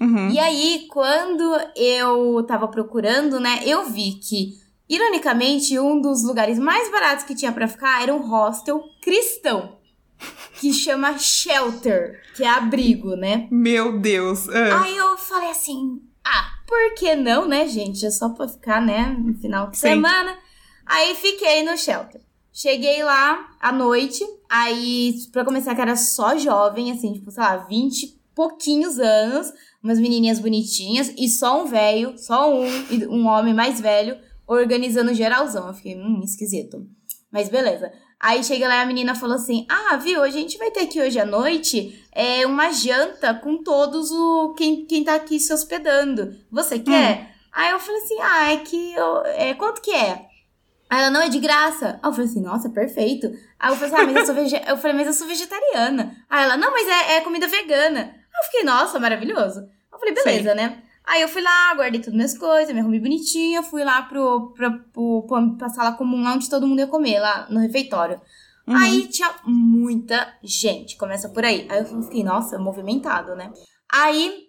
Uhum. 0.00 0.30
E 0.30 0.38
aí, 0.38 0.86
quando 0.88 1.42
eu 1.76 2.44
tava 2.46 2.68
procurando, 2.68 3.40
né, 3.40 3.60
eu 3.64 3.86
vi 3.86 4.12
que 4.12 4.56
Ironicamente, 4.88 5.78
um 5.78 6.00
dos 6.00 6.22
lugares 6.22 6.58
mais 6.58 6.90
baratos 6.90 7.24
que 7.24 7.34
tinha 7.34 7.52
para 7.52 7.68
ficar 7.68 8.02
era 8.02 8.14
um 8.14 8.28
hostel 8.28 8.82
cristão. 9.00 9.78
Que 10.60 10.72
chama 10.72 11.18
Shelter, 11.18 12.22
que 12.36 12.44
é 12.44 12.48
abrigo, 12.48 13.16
né? 13.16 13.48
Meu 13.50 13.98
Deus. 13.98 14.48
É. 14.48 14.72
Aí 14.72 14.96
eu 14.96 15.18
falei 15.18 15.50
assim: 15.50 16.00
ah, 16.24 16.52
por 16.66 16.94
que 16.94 17.14
não, 17.14 17.46
né, 17.46 17.66
gente? 17.68 18.06
É 18.06 18.10
só 18.10 18.28
pra 18.30 18.48
ficar, 18.48 18.80
né, 18.80 19.14
no 19.18 19.34
final 19.34 19.70
de 19.70 19.76
Sim. 19.76 19.88
semana. 19.88 20.36
Aí 20.86 21.14
fiquei 21.14 21.62
no 21.62 21.76
Shelter. 21.76 22.20
Cheguei 22.52 23.02
lá 23.02 23.48
à 23.60 23.72
noite, 23.72 24.24
aí, 24.48 25.14
pra 25.32 25.44
começar, 25.44 25.74
que 25.74 25.80
era 25.80 25.96
só 25.96 26.38
jovem, 26.38 26.92
assim, 26.92 27.12
tipo, 27.12 27.30
sei 27.30 27.42
lá, 27.42 27.56
20 27.56 28.16
pouquinhos 28.34 28.98
anos, 28.98 29.52
umas 29.82 29.98
menininhas 29.98 30.38
bonitinhas, 30.38 31.12
e 31.18 31.28
só 31.28 31.62
um 31.62 31.66
velho, 31.66 32.16
só 32.16 32.52
um, 32.54 32.64
um 33.10 33.26
homem 33.26 33.52
mais 33.52 33.80
velho, 33.80 34.16
organizando 34.46 35.14
geralzão. 35.14 35.68
Eu 35.68 35.74
fiquei, 35.74 35.96
hum, 35.96 36.20
esquisito. 36.24 36.86
Mas 37.30 37.48
beleza. 37.48 37.92
Aí 38.20 38.42
chega 38.44 38.68
lá 38.68 38.76
e 38.76 38.82
a 38.82 38.86
menina 38.86 39.14
falou 39.14 39.36
assim: 39.36 39.66
Ah, 39.68 39.96
viu, 39.96 40.22
a 40.22 40.30
gente 40.30 40.56
vai 40.56 40.70
ter 40.70 40.80
aqui 40.80 41.00
hoje 41.00 41.18
à 41.18 41.26
noite 41.26 42.04
é, 42.12 42.46
uma 42.46 42.70
janta 42.70 43.34
com 43.34 43.62
todos 43.62 44.10
o 44.10 44.54
quem, 44.54 44.86
quem 44.86 45.04
tá 45.04 45.14
aqui 45.14 45.38
se 45.38 45.52
hospedando. 45.52 46.34
Você 46.50 46.78
quer? 46.78 47.20
Hum. 47.20 47.26
Aí 47.52 47.70
eu 47.70 47.80
falei 47.80 48.02
assim: 48.02 48.16
Ah, 48.20 48.52
é 48.52 48.56
que 48.58 48.92
eu, 48.94 49.24
é, 49.26 49.54
quanto 49.54 49.82
que 49.82 49.90
é? 49.90 50.26
Aí 50.94 51.00
ela, 51.00 51.10
não, 51.10 51.22
é 51.22 51.28
de 51.28 51.40
graça. 51.40 51.98
Aí 52.00 52.08
eu 52.08 52.12
falei 52.12 52.26
assim, 52.26 52.40
nossa, 52.40 52.70
perfeito. 52.70 53.26
Aí 53.58 53.72
eu 53.72 53.76
falei 53.76 53.92
assim, 53.92 54.02
ah, 54.02 54.06
mas 54.06 54.16
eu 54.16 54.26
sou, 54.26 54.34
vege... 54.34 54.62
eu 54.68 54.76
falei, 54.76 54.96
mas 54.96 55.06
eu 55.08 55.12
sou 55.12 55.26
vegetariana. 55.26 56.16
Aí 56.30 56.44
ela, 56.44 56.56
não, 56.56 56.70
mas 56.70 56.86
é, 56.86 57.16
é 57.16 57.20
comida 57.20 57.48
vegana. 57.48 58.00
Aí 58.00 58.40
eu 58.40 58.44
fiquei, 58.44 58.62
nossa, 58.62 59.00
maravilhoso. 59.00 59.68
Eu 59.92 59.98
falei, 59.98 60.14
beleza, 60.14 60.50
Sim. 60.50 60.56
né? 60.56 60.82
Aí 61.06 61.20
eu 61.20 61.28
fui 61.28 61.42
lá, 61.42 61.74
guardei 61.74 62.00
todas 62.00 62.14
minhas 62.14 62.36
coisas, 62.36 62.74
me 62.74 62.80
arrumei 62.80 62.98
bonitinha, 62.98 63.62
fui 63.62 63.84
lá 63.84 64.02
pro, 64.02 64.52
pro, 64.52 64.78
pro, 64.92 65.22
pro, 65.22 65.56
pra 65.56 65.68
sala 65.68 65.92
comum 65.92 66.22
lá 66.22 66.34
onde 66.34 66.48
todo 66.48 66.66
mundo 66.66 66.78
ia 66.78 66.86
comer, 66.86 67.20
lá 67.20 67.46
no 67.50 67.60
refeitório. 67.60 68.20
Uhum. 68.66 68.76
Aí 68.76 69.06
tinha 69.08 69.30
muita 69.44 70.34
gente, 70.42 70.96
começa 70.96 71.28
por 71.28 71.44
aí. 71.44 71.66
Aí 71.70 71.80
eu 71.80 72.02
fiquei, 72.02 72.24
nossa, 72.24 72.58
movimentado, 72.58 73.34
né? 73.36 73.52
Aí 73.92 74.44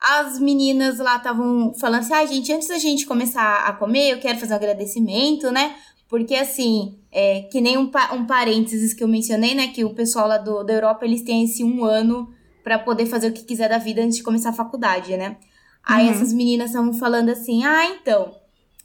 as 0.00 0.38
meninas 0.38 0.98
lá 0.98 1.16
estavam 1.16 1.74
falando 1.74 2.00
assim: 2.00 2.14
ah, 2.14 2.24
gente, 2.24 2.52
antes 2.52 2.68
da 2.68 2.78
gente 2.78 3.04
começar 3.04 3.66
a 3.66 3.72
comer, 3.72 4.12
eu 4.12 4.18
quero 4.18 4.38
fazer 4.38 4.54
um 4.54 4.56
agradecimento, 4.56 5.50
né? 5.50 5.76
Porque, 6.08 6.34
assim, 6.34 6.98
é, 7.12 7.42
que 7.42 7.60
nem 7.60 7.76
um, 7.76 7.90
um 8.14 8.26
parênteses 8.26 8.94
que 8.94 9.04
eu 9.04 9.08
mencionei, 9.08 9.54
né? 9.54 9.68
Que 9.68 9.84
o 9.84 9.94
pessoal 9.94 10.26
lá 10.26 10.38
do, 10.38 10.62
da 10.64 10.72
Europa, 10.72 11.04
eles 11.04 11.22
têm 11.22 11.44
esse 11.44 11.62
um 11.62 11.84
ano 11.84 12.32
para 12.64 12.78
poder 12.78 13.04
fazer 13.04 13.28
o 13.28 13.32
que 13.32 13.44
quiser 13.44 13.68
da 13.68 13.76
vida 13.76 14.02
antes 14.02 14.16
de 14.16 14.22
começar 14.22 14.50
a 14.50 14.54
faculdade, 14.54 15.16
né? 15.18 15.36
Aí 15.88 16.06
uhum. 16.06 16.12
essas 16.12 16.34
meninas 16.34 16.68
estavam 16.70 16.92
falando 16.92 17.30
assim: 17.30 17.64
ah, 17.64 17.86
então, 17.86 18.34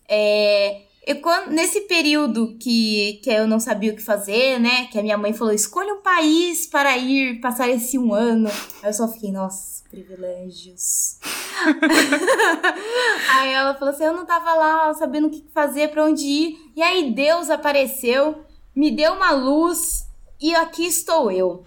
é, 0.07 0.83
eu, 1.05 1.19
quando, 1.19 1.51
nesse 1.51 1.81
período 1.81 2.55
que, 2.57 3.19
que 3.22 3.29
eu 3.29 3.45
não 3.45 3.60
sabia 3.60 3.91
o 3.91 3.95
que 3.95 4.01
fazer, 4.01 4.57
né? 4.57 4.86
Que 4.86 4.98
a 4.98 5.03
minha 5.03 5.17
mãe 5.17 5.33
falou: 5.33 5.53
escolha 5.53 5.93
um 5.93 6.01
país 6.01 6.65
para 6.65 6.98
ir 6.98 7.41
passar 7.41 7.67
esse 7.69 8.00
um 8.00 8.13
ano. 8.13 8.50
Aí 8.81 8.89
eu 8.89 8.93
só 8.93 9.10
fiquei, 9.10 9.33
nossa, 9.33 9.83
privilégios. 9.89 11.19
aí 13.36 13.51
ela 13.51 13.75
falou 13.75 13.93
assim: 13.93 14.05
eu 14.05 14.15
não 14.15 14.25
tava 14.25 14.53
lá 14.53 14.93
sabendo 14.93 15.27
o 15.27 15.29
que 15.29 15.43
fazer, 15.53 15.89
para 15.89 16.05
onde 16.05 16.24
ir. 16.24 16.57
E 16.74 16.81
aí 16.81 17.12
Deus 17.12 17.50
apareceu, 17.50 18.45
me 18.74 18.89
deu 18.89 19.12
uma 19.12 19.31
luz 19.31 20.07
e 20.41 20.55
aqui 20.55 20.88
estou 20.88 21.29
eu. 21.29 21.65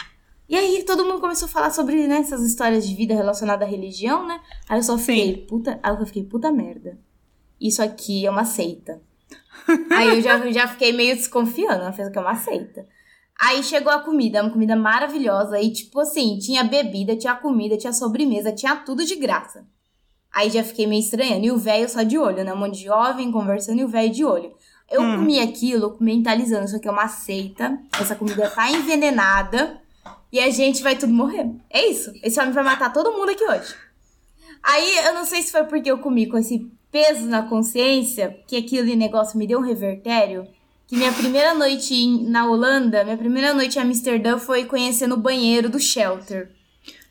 E 0.48 0.54
aí 0.54 0.84
todo 0.84 1.04
mundo 1.04 1.20
começou 1.20 1.46
a 1.46 1.50
falar 1.50 1.70
sobre 1.70 2.06
né, 2.06 2.18
essas 2.18 2.42
histórias 2.42 2.86
de 2.86 2.94
vida 2.94 3.14
relacionadas 3.14 3.66
à 3.66 3.70
religião, 3.70 4.26
né? 4.26 4.40
Aí 4.68 4.78
eu 4.78 4.82
só 4.82 4.96
fiquei, 4.96 5.34
Sim. 5.34 5.46
puta. 5.46 5.80
Aí 5.82 5.94
eu 5.94 6.06
fiquei, 6.06 6.24
puta 6.24 6.52
merda. 6.52 6.98
Isso 7.60 7.82
aqui 7.82 8.24
é 8.24 8.30
uma 8.30 8.44
seita. 8.44 9.00
Aí 9.90 10.08
eu 10.08 10.22
já, 10.22 10.50
já 10.50 10.68
fiquei 10.68 10.92
meio 10.92 11.16
desconfiando, 11.16 11.82
ela 11.82 11.92
fez 11.92 12.08
que 12.08 12.18
é 12.18 12.20
uma 12.20 12.36
seita. 12.36 12.86
Aí 13.38 13.62
chegou 13.62 13.92
a 13.92 14.00
comida, 14.00 14.42
uma 14.42 14.50
comida 14.50 14.74
maravilhosa. 14.76 15.60
E, 15.60 15.70
tipo 15.70 16.00
assim, 16.00 16.38
tinha 16.38 16.64
bebida, 16.64 17.16
tinha 17.16 17.34
comida, 17.34 17.76
tinha 17.76 17.92
sobremesa, 17.92 18.52
tinha 18.52 18.76
tudo 18.76 19.04
de 19.04 19.14
graça. 19.16 19.66
Aí 20.32 20.48
já 20.48 20.64
fiquei 20.64 20.86
meio 20.86 21.00
estranhando. 21.00 21.44
E 21.44 21.50
o 21.50 21.58
velho 21.58 21.88
só 21.88 22.02
de 22.02 22.16
olho, 22.16 22.44
né? 22.44 22.52
Um 22.52 22.58
monte 22.58 22.78
de 22.78 22.84
jovem 22.84 23.30
conversando 23.30 23.80
e 23.80 23.84
o 23.84 23.88
velho 23.88 24.12
de 24.12 24.24
olho. 24.24 24.54
Eu 24.90 25.02
hum. 25.02 25.16
comi 25.16 25.40
aquilo 25.40 25.96
mentalizando, 26.00 26.66
isso 26.66 26.76
aqui 26.76 26.88
é 26.88 26.90
uma 26.90 27.08
seita. 27.08 27.78
Essa 28.00 28.14
comida 28.14 28.48
tá 28.48 28.70
envenenada. 28.70 29.80
E 30.32 30.40
a 30.40 30.50
gente 30.50 30.82
vai 30.82 30.96
tudo 30.96 31.12
morrer. 31.12 31.50
É 31.70 31.86
isso. 31.86 32.12
Esse 32.22 32.38
homem 32.40 32.52
vai 32.52 32.64
matar 32.64 32.92
todo 32.92 33.12
mundo 33.12 33.30
aqui 33.30 33.44
hoje. 33.44 33.74
Aí 34.62 34.98
eu 35.06 35.14
não 35.14 35.24
sei 35.24 35.42
se 35.42 35.52
foi 35.52 35.64
porque 35.64 35.90
eu 35.90 35.98
comi 35.98 36.26
com 36.26 36.36
esse 36.36 36.70
peso 36.90 37.26
na 37.26 37.42
consciência, 37.42 38.38
que 38.46 38.56
aquele 38.56 38.96
negócio 38.96 39.38
me 39.38 39.46
deu 39.46 39.58
um 39.58 39.62
revertério, 39.62 40.46
que 40.86 40.96
minha 40.96 41.12
primeira 41.12 41.54
noite 41.54 41.94
em, 41.94 42.28
na 42.28 42.46
Holanda, 42.46 43.04
minha 43.04 43.16
primeira 43.16 43.52
noite 43.52 43.78
em 43.78 43.82
Amsterdã 43.82 44.38
foi 44.38 44.64
conhecendo 44.64 45.14
o 45.14 45.18
banheiro 45.18 45.68
do 45.68 45.78
shelter. 45.78 46.50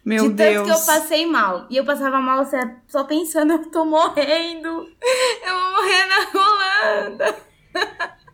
Meu 0.04 0.30
de 0.30 0.36
Deus. 0.36 0.56
tanto 0.56 0.66
que 0.66 0.72
eu 0.72 0.86
passei 0.86 1.26
mal. 1.26 1.66
E 1.70 1.78
eu 1.78 1.84
passava 1.84 2.20
mal 2.20 2.46
só 2.88 3.04
pensando, 3.04 3.54
eu 3.54 3.72
tô 3.72 3.86
morrendo. 3.86 4.68
Eu 4.68 5.60
vou 5.60 5.72
morrer 5.72 6.06
na 6.08 6.42
Holanda. 6.42 7.36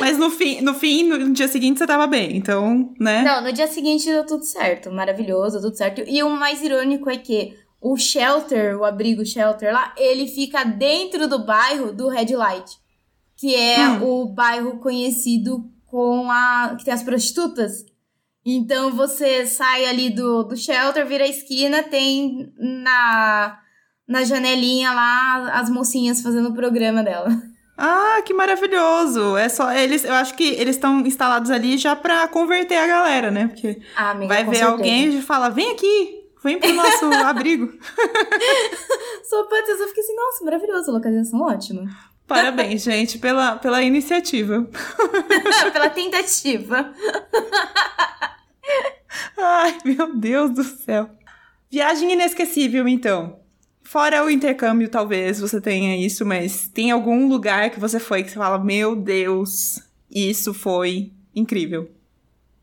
Mas 0.00 0.16
no 0.16 0.30
fim, 0.30 0.60
no 0.60 0.74
fim, 0.74 1.04
no 1.04 1.32
dia 1.32 1.48
seguinte 1.48 1.78
você 1.78 1.86
tava 1.86 2.06
bem, 2.06 2.36
então, 2.36 2.94
né? 3.00 3.22
Não, 3.22 3.42
no 3.42 3.52
dia 3.52 3.66
seguinte 3.66 4.06
deu 4.06 4.24
tudo 4.24 4.44
certo, 4.44 4.90
maravilhoso, 4.90 5.60
tudo 5.60 5.76
certo. 5.76 6.02
E 6.06 6.22
o 6.22 6.30
mais 6.30 6.62
irônico 6.62 7.10
é 7.10 7.16
que 7.16 7.56
o 7.80 7.96
shelter, 7.96 8.76
o 8.76 8.84
abrigo 8.84 9.24
shelter 9.24 9.72
lá, 9.72 9.94
ele 9.96 10.26
fica 10.26 10.64
dentro 10.64 11.28
do 11.28 11.44
bairro 11.44 11.92
do 11.92 12.08
Red 12.08 12.34
Light, 12.34 12.76
que 13.36 13.54
é 13.54 13.88
hum. 13.88 14.22
o 14.22 14.28
bairro 14.28 14.78
conhecido 14.78 15.64
com 15.86 16.30
a 16.30 16.74
que 16.78 16.84
tem 16.84 16.94
as 16.94 17.02
prostitutas. 17.02 17.84
Então 18.44 18.92
você 18.92 19.46
sai 19.46 19.84
ali 19.86 20.10
do, 20.10 20.42
do 20.42 20.56
shelter, 20.56 21.06
vira 21.06 21.24
a 21.24 21.28
esquina, 21.28 21.82
tem 21.82 22.52
na 22.56 23.58
na 24.06 24.24
janelinha 24.24 24.90
lá 24.92 25.50
as 25.60 25.68
mocinhas 25.68 26.22
fazendo 26.22 26.48
o 26.48 26.54
programa 26.54 27.02
dela. 27.02 27.28
Ah, 27.78 28.20
que 28.24 28.34
maravilhoso! 28.34 29.36
É 29.36 29.48
só 29.48 29.70
eles, 29.72 30.04
eu 30.04 30.14
acho 30.14 30.34
que 30.34 30.44
eles 30.44 30.74
estão 30.74 31.00
instalados 31.00 31.50
ali 31.50 31.78
já 31.78 31.94
para 31.94 32.26
converter 32.26 32.76
a 32.76 32.86
galera, 32.86 33.30
né? 33.30 33.46
Porque 33.46 33.80
ah, 33.96 34.10
amiga, 34.10 34.34
vai 34.34 34.42
ver 34.42 34.56
certeza. 34.56 34.70
alguém 34.72 35.16
e 35.16 35.22
fala: 35.22 35.48
"Vem 35.48 35.70
aqui, 35.70 36.18
Vem 36.42 36.58
pro 36.58 36.72
nosso 36.72 37.06
abrigo. 37.26 37.72
Só 39.24 39.44
pode 39.44 39.70
eu 39.70 39.88
fiquei 39.88 40.02
assim, 40.02 40.14
nossa, 40.14 40.44
maravilhoso, 40.44 40.92
localização 40.92 41.40
ótima. 41.40 41.90
Parabéns, 42.26 42.82
gente, 42.84 43.18
pela, 43.18 43.56
pela 43.56 43.82
iniciativa. 43.82 44.68
pela 45.72 45.90
tentativa. 45.90 46.92
Ai, 49.36 49.78
meu 49.84 50.14
Deus 50.16 50.50
do 50.50 50.62
céu. 50.62 51.10
Viagem 51.70 52.12
inesquecível, 52.12 52.86
então. 52.86 53.37
Fora 53.88 54.22
o 54.22 54.28
intercâmbio, 54.28 54.90
talvez 54.90 55.40
você 55.40 55.62
tenha 55.62 55.96
isso, 55.96 56.26
mas 56.26 56.68
tem 56.68 56.90
algum 56.90 57.26
lugar 57.26 57.70
que 57.70 57.80
você 57.80 57.98
foi 57.98 58.22
que 58.22 58.30
você 58.30 58.36
fala, 58.36 58.62
meu 58.62 58.94
Deus, 58.94 59.80
isso 60.10 60.52
foi 60.52 61.10
incrível. 61.34 61.90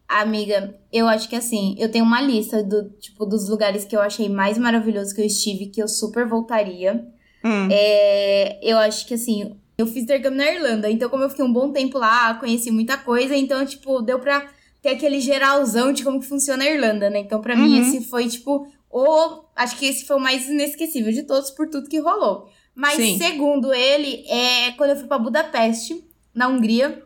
Amiga, 0.08 0.76
eu 0.94 1.08
acho 1.08 1.28
que 1.28 1.36
assim, 1.36 1.76
eu 1.80 1.90
tenho 1.90 2.06
uma 2.06 2.22
lista 2.22 2.62
do 2.64 2.92
tipo 3.00 3.26
dos 3.26 3.50
lugares 3.50 3.84
que 3.86 3.96
eu 3.96 4.02
achei 4.02 4.30
mais 4.30 4.60
maravilhoso 4.60 5.16
que 5.16 5.22
eu 5.22 5.26
estive, 5.26 5.66
que 5.66 5.82
eu 5.82 5.88
super 5.88 6.28
voltaria. 6.28 7.04
Hum. 7.44 7.70
É, 7.72 8.60
eu 8.62 8.78
acho 8.78 9.08
que 9.08 9.16
assim, 9.16 9.58
eu 9.80 9.88
fiz 9.88 10.04
intercâmbio 10.04 10.38
na 10.38 10.52
Irlanda, 10.52 10.92
então 10.92 11.10
como 11.10 11.24
eu 11.24 11.30
fiquei 11.32 11.44
um 11.44 11.52
bom 11.52 11.72
tempo 11.72 11.98
lá, 11.98 12.36
conheci 12.36 12.70
muita 12.70 13.00
coisa, 13.00 13.36
então, 13.36 13.66
tipo, 13.66 14.00
deu 14.04 14.20
pra 14.20 14.48
ter 14.80 14.90
aquele 14.90 15.20
geralzão 15.20 15.92
de 15.92 16.04
como 16.04 16.20
que 16.20 16.28
funciona 16.28 16.64
a 16.64 16.70
Irlanda, 16.70 17.10
né? 17.10 17.18
Então, 17.18 17.42
pra 17.42 17.56
uhum. 17.56 17.64
mim, 17.64 17.80
esse 17.80 18.08
foi, 18.08 18.28
tipo, 18.28 18.68
o. 18.92 19.45
Acho 19.56 19.78
que 19.78 19.86
esse 19.86 20.06
foi 20.06 20.18
o 20.18 20.20
mais 20.20 20.48
inesquecível 20.48 21.12
de 21.12 21.24
todos 21.24 21.52
por 21.52 21.70
tudo 21.70 21.90
que 21.90 22.00
rolou. 22.00 22.50
Mas, 22.76 22.98
Sim. 22.98 23.18
segundo 23.18 23.74
ele, 23.74 24.26
é 24.28 24.72
quando 24.74 24.90
eu 24.90 24.98
fui 24.98 25.08
pra 25.08 25.18
Budapeste, 25.18 26.06
na 26.34 26.48
Hungria. 26.48 27.02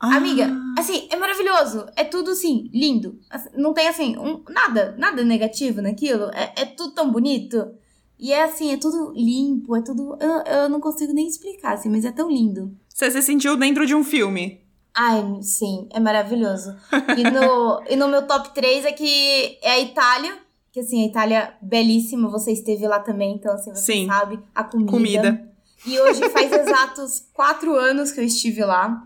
Ah. 0.00 0.16
Amiga, 0.16 0.50
assim, 0.76 1.06
é 1.10 1.16
maravilhoso. 1.16 1.86
É 1.94 2.02
tudo, 2.02 2.32
assim, 2.32 2.68
lindo. 2.74 3.20
Não 3.56 3.72
tem, 3.72 3.86
assim, 3.86 4.16
um, 4.18 4.42
nada, 4.48 4.96
nada 4.98 5.22
negativo 5.22 5.80
naquilo. 5.80 6.24
É, 6.34 6.52
é 6.56 6.64
tudo 6.64 6.92
tão 6.92 7.12
bonito. 7.12 7.72
E 8.18 8.32
é 8.32 8.44
assim, 8.44 8.72
é 8.72 8.76
tudo 8.76 9.12
limpo, 9.14 9.76
é 9.76 9.82
tudo. 9.82 10.16
Eu, 10.20 10.62
eu 10.62 10.68
não 10.68 10.80
consigo 10.80 11.12
nem 11.12 11.28
explicar, 11.28 11.74
assim, 11.74 11.88
mas 11.88 12.04
é 12.04 12.10
tão 12.10 12.28
lindo. 12.28 12.76
Você 12.88 13.10
se 13.10 13.22
sentiu 13.22 13.56
dentro 13.56 13.86
de 13.86 13.94
um 13.94 14.04
filme? 14.04 14.60
Ai, 14.94 15.24
sim, 15.42 15.88
é 15.90 15.98
maravilhoso. 15.98 16.76
E 17.16 17.24
no, 17.24 17.82
e 17.88 17.96
no 17.96 18.08
meu 18.08 18.26
top 18.26 18.52
3 18.54 18.84
é 18.84 18.92
que 18.92 19.58
é 19.62 19.72
a 19.72 19.80
Itália. 19.80 20.36
Que 20.72 20.80
assim, 20.80 21.04
a 21.04 21.06
Itália 21.06 21.54
belíssima, 21.60 22.30
você 22.30 22.52
esteve 22.52 22.86
lá 22.86 22.98
também, 22.98 23.34
então 23.34 23.52
assim, 23.52 23.74
você 23.74 23.92
sim. 23.92 24.06
sabe. 24.06 24.40
A 24.54 24.64
comida. 24.64 24.90
Comida. 24.90 25.52
E 25.84 26.00
hoje 26.00 26.28
faz 26.30 26.50
exatos 26.52 27.26
quatro 27.34 27.74
anos 27.74 28.10
que 28.10 28.20
eu 28.20 28.24
estive 28.24 28.64
lá. 28.64 29.02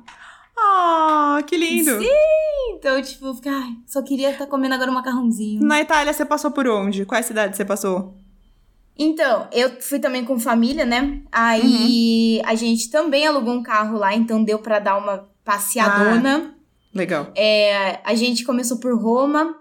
Ah, 0.56 1.38
oh, 1.38 1.44
que 1.44 1.56
lindo! 1.56 2.00
Sim! 2.00 2.06
Então, 2.74 3.02
tipo, 3.02 3.34
ai, 3.46 3.76
só 3.86 4.00
queria 4.00 4.30
estar 4.30 4.44
tá 4.44 4.50
comendo 4.50 4.74
agora 4.74 4.90
um 4.90 4.94
macarrãozinho. 4.94 5.62
Na 5.62 5.80
Itália, 5.80 6.12
você 6.12 6.24
passou 6.24 6.50
por 6.50 6.66
onde? 6.68 7.04
Qual 7.04 7.22
cidade 7.22 7.56
você 7.56 7.64
passou? 7.64 8.14
Então, 8.98 9.48
eu 9.52 9.80
fui 9.80 9.98
também 9.98 10.24
com 10.24 10.38
família, 10.38 10.86
né? 10.86 11.20
Aí 11.30 12.40
uhum. 12.40 12.48
a 12.48 12.54
gente 12.54 12.90
também 12.90 13.26
alugou 13.26 13.54
um 13.54 13.62
carro 13.62 13.98
lá, 13.98 14.14
então 14.14 14.42
deu 14.42 14.58
para 14.58 14.78
dar 14.78 14.96
uma 14.96 15.28
passeadona. 15.44 16.54
Ah, 16.54 16.54
legal. 16.94 17.32
É, 17.34 18.00
a 18.04 18.14
gente 18.14 18.44
começou 18.44 18.78
por 18.78 18.98
Roma, 18.98 19.54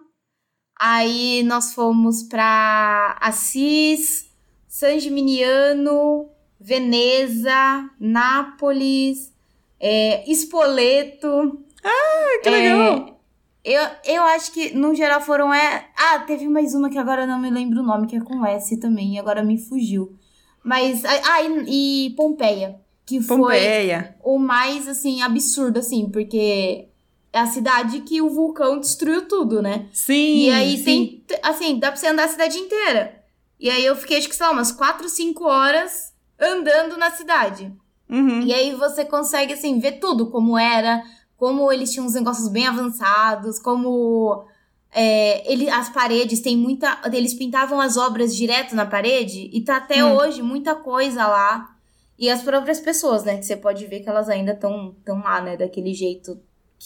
aí 0.80 1.44
nós 1.44 1.74
fomos 1.74 2.24
pra 2.24 3.18
Assis, 3.22 4.30
San 4.68 5.00
Gimignano, 5.00 6.30
Veneza, 6.60 7.90
Nápoles, 8.00 9.34
é, 9.80 10.30
Espoleto. 10.30 11.64
Ah, 11.84 12.40
que 12.42 12.50
legal! 12.50 13.10
É, 13.10 13.16
eu, 13.66 13.82
eu 14.06 14.24
acho 14.24 14.52
que, 14.52 14.76
no 14.76 14.94
geral, 14.94 15.20
foram. 15.22 15.52
É... 15.52 15.90
Ah, 15.98 16.20
teve 16.20 16.48
mais 16.48 16.76
uma 16.76 16.90
que 16.90 17.00
agora 17.00 17.24
eu 17.24 17.28
não 17.28 17.40
me 17.40 17.50
lembro 17.50 17.80
o 17.80 17.86
nome, 17.86 18.06
que 18.06 18.16
é 18.16 18.22
com 18.22 18.46
S 18.46 18.78
também, 18.78 19.16
e 19.16 19.20
agora 19.20 19.44
me 19.44 19.58
fugiu. 19.58 20.16
Mas. 20.64 21.04
Ah, 21.04 21.42
e, 21.42 22.08
e 22.08 22.16
Pompeia. 22.16 22.80
Que 23.06 23.24
Pompeia. 23.24 24.16
foi 24.22 24.34
o 24.34 24.38
mais, 24.38 24.88
assim, 24.88 25.22
absurdo, 25.22 25.80
assim, 25.80 26.10
porque 26.10 26.90
é 27.36 27.40
a 27.42 27.48
cidade 27.48 28.00
que 28.00 28.22
o 28.22 28.30
vulcão 28.30 28.80
destruiu 28.80 29.28
tudo, 29.28 29.62
né? 29.62 29.88
Sim. 29.92 30.46
E 30.46 30.50
aí 30.52 30.78
sim. 30.78 30.84
tem. 31.28 31.40
Assim, 31.44 31.78
dá 31.78 31.90
pra 31.92 31.98
você 31.98 32.08
andar 32.08 32.24
a 32.24 32.30
cidade 32.30 32.58
inteira. 32.58 33.22
E 33.60 33.70
aí 33.70 33.84
eu 33.84 33.94
fiquei, 33.98 34.18
acho 34.18 34.30
que, 34.30 34.36
sei 34.36 34.46
lá, 34.46 34.54
umas 34.54 34.72
4, 34.72 35.10
5 35.10 35.44
horas 35.44 36.14
andando 36.40 36.96
na 36.96 37.12
cidade. 37.12 37.74
Uhum. 38.10 38.42
E 38.42 38.54
aí 38.54 38.74
você 38.76 39.04
consegue, 39.04 39.52
assim, 39.52 39.80
ver 39.80 40.00
tudo 40.00 40.28
como 40.28 40.58
era, 40.58 41.04
como 41.36 41.70
eles 41.74 41.92
tinham 41.92 42.06
uns 42.06 42.14
negócios 42.14 42.48
bem 42.48 42.68
avançados, 42.68 43.60
como 43.60 44.46
é, 44.94 45.52
ele, 45.52 45.70
as 45.70 45.90
paredes 45.90 46.40
tem 46.40 46.56
muita. 46.56 47.02
Eles 47.12 47.34
pintavam 47.34 47.82
as 47.82 47.98
obras 47.98 48.34
direto 48.34 48.74
na 48.78 48.86
parede 48.86 49.50
e 49.52 49.60
tá 49.60 49.76
até 49.76 50.06
hum. 50.06 50.16
hoje 50.16 50.42
muita 50.42 50.74
coisa 50.74 51.28
lá. 51.28 51.76
E 52.18 52.30
as 52.30 52.42
próprias 52.42 52.80
pessoas, 52.80 53.26
né? 53.26 53.36
Que 53.36 53.44
você 53.44 53.58
pode 53.58 53.86
ver 53.88 54.00
que 54.00 54.08
elas 54.08 54.30
ainda 54.30 54.54
estão 54.54 54.96
tão 55.04 55.22
lá, 55.22 55.42
né? 55.42 55.58
Daquele 55.58 55.94
jeito 55.94 56.40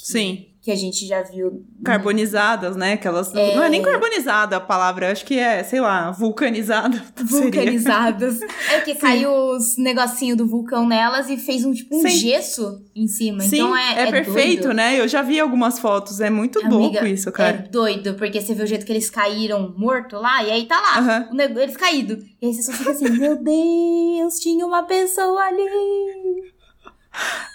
Sim. 0.04 0.46
Que 0.62 0.72
a 0.72 0.76
gente 0.76 1.08
já 1.08 1.24
viu. 1.24 1.66
Carbonizadas, 1.86 2.76
né? 2.76 2.94
Aquelas. 2.94 3.34
É. 3.34 3.56
Não 3.56 3.64
é 3.64 3.70
nem 3.70 3.82
carbonizada 3.82 4.58
a 4.58 4.60
palavra, 4.60 5.10
acho 5.10 5.26
que 5.26 5.40
é, 5.40 5.64
sei 5.64 5.80
lá, 5.80 6.12
vulcanizada. 6.12 6.98
seria. 7.16 7.42
Vulcanizadas. 7.44 8.42
é 8.70 8.82
que 8.82 8.94
caiu 8.96 9.32
os 9.32 9.78
negocinho 9.78 10.36
do 10.36 10.46
vulcão 10.46 10.86
nelas 10.86 11.30
e 11.30 11.38
fez 11.38 11.64
um 11.64 11.72
tipo 11.72 11.96
um 11.98 12.02
Sim. 12.02 12.10
gesso 12.10 12.84
em 12.94 13.08
cima. 13.08 13.40
Sim, 13.42 13.56
então 13.56 13.76
é, 13.76 14.02
é 14.04 14.12
perfeito, 14.12 14.64
doido. 14.64 14.76
né? 14.76 15.00
Eu 15.00 15.08
já 15.08 15.22
vi 15.22 15.40
algumas 15.40 15.80
fotos, 15.80 16.20
é 16.20 16.30
muito 16.30 16.60
Amiga, 16.60 16.76
louco 16.76 17.06
isso, 17.06 17.32
cara. 17.32 17.56
É 17.66 17.70
doido, 17.70 18.16
porque 18.16 18.42
você 18.42 18.54
vê 18.54 18.64
o 18.64 18.68
jeito 18.68 18.86
que 18.86 18.92
eles 18.92 19.10
caíram 19.10 19.74
morto 19.78 20.18
lá, 20.18 20.44
e 20.44 20.52
aí 20.52 20.66
tá 20.68 20.78
lá, 20.80 21.30
o 21.32 21.36
nego- 21.36 21.58
eles 21.58 21.78
caídos. 21.78 22.22
E 22.42 22.46
aí 22.48 22.54
você 22.54 22.64
só 22.64 22.74
fica 22.74 22.92
assim, 22.92 23.10
meu 23.10 23.42
Deus, 23.42 24.38
tinha 24.40 24.66
uma 24.66 24.84
pessoa 24.84 25.42
ali. 25.42 26.49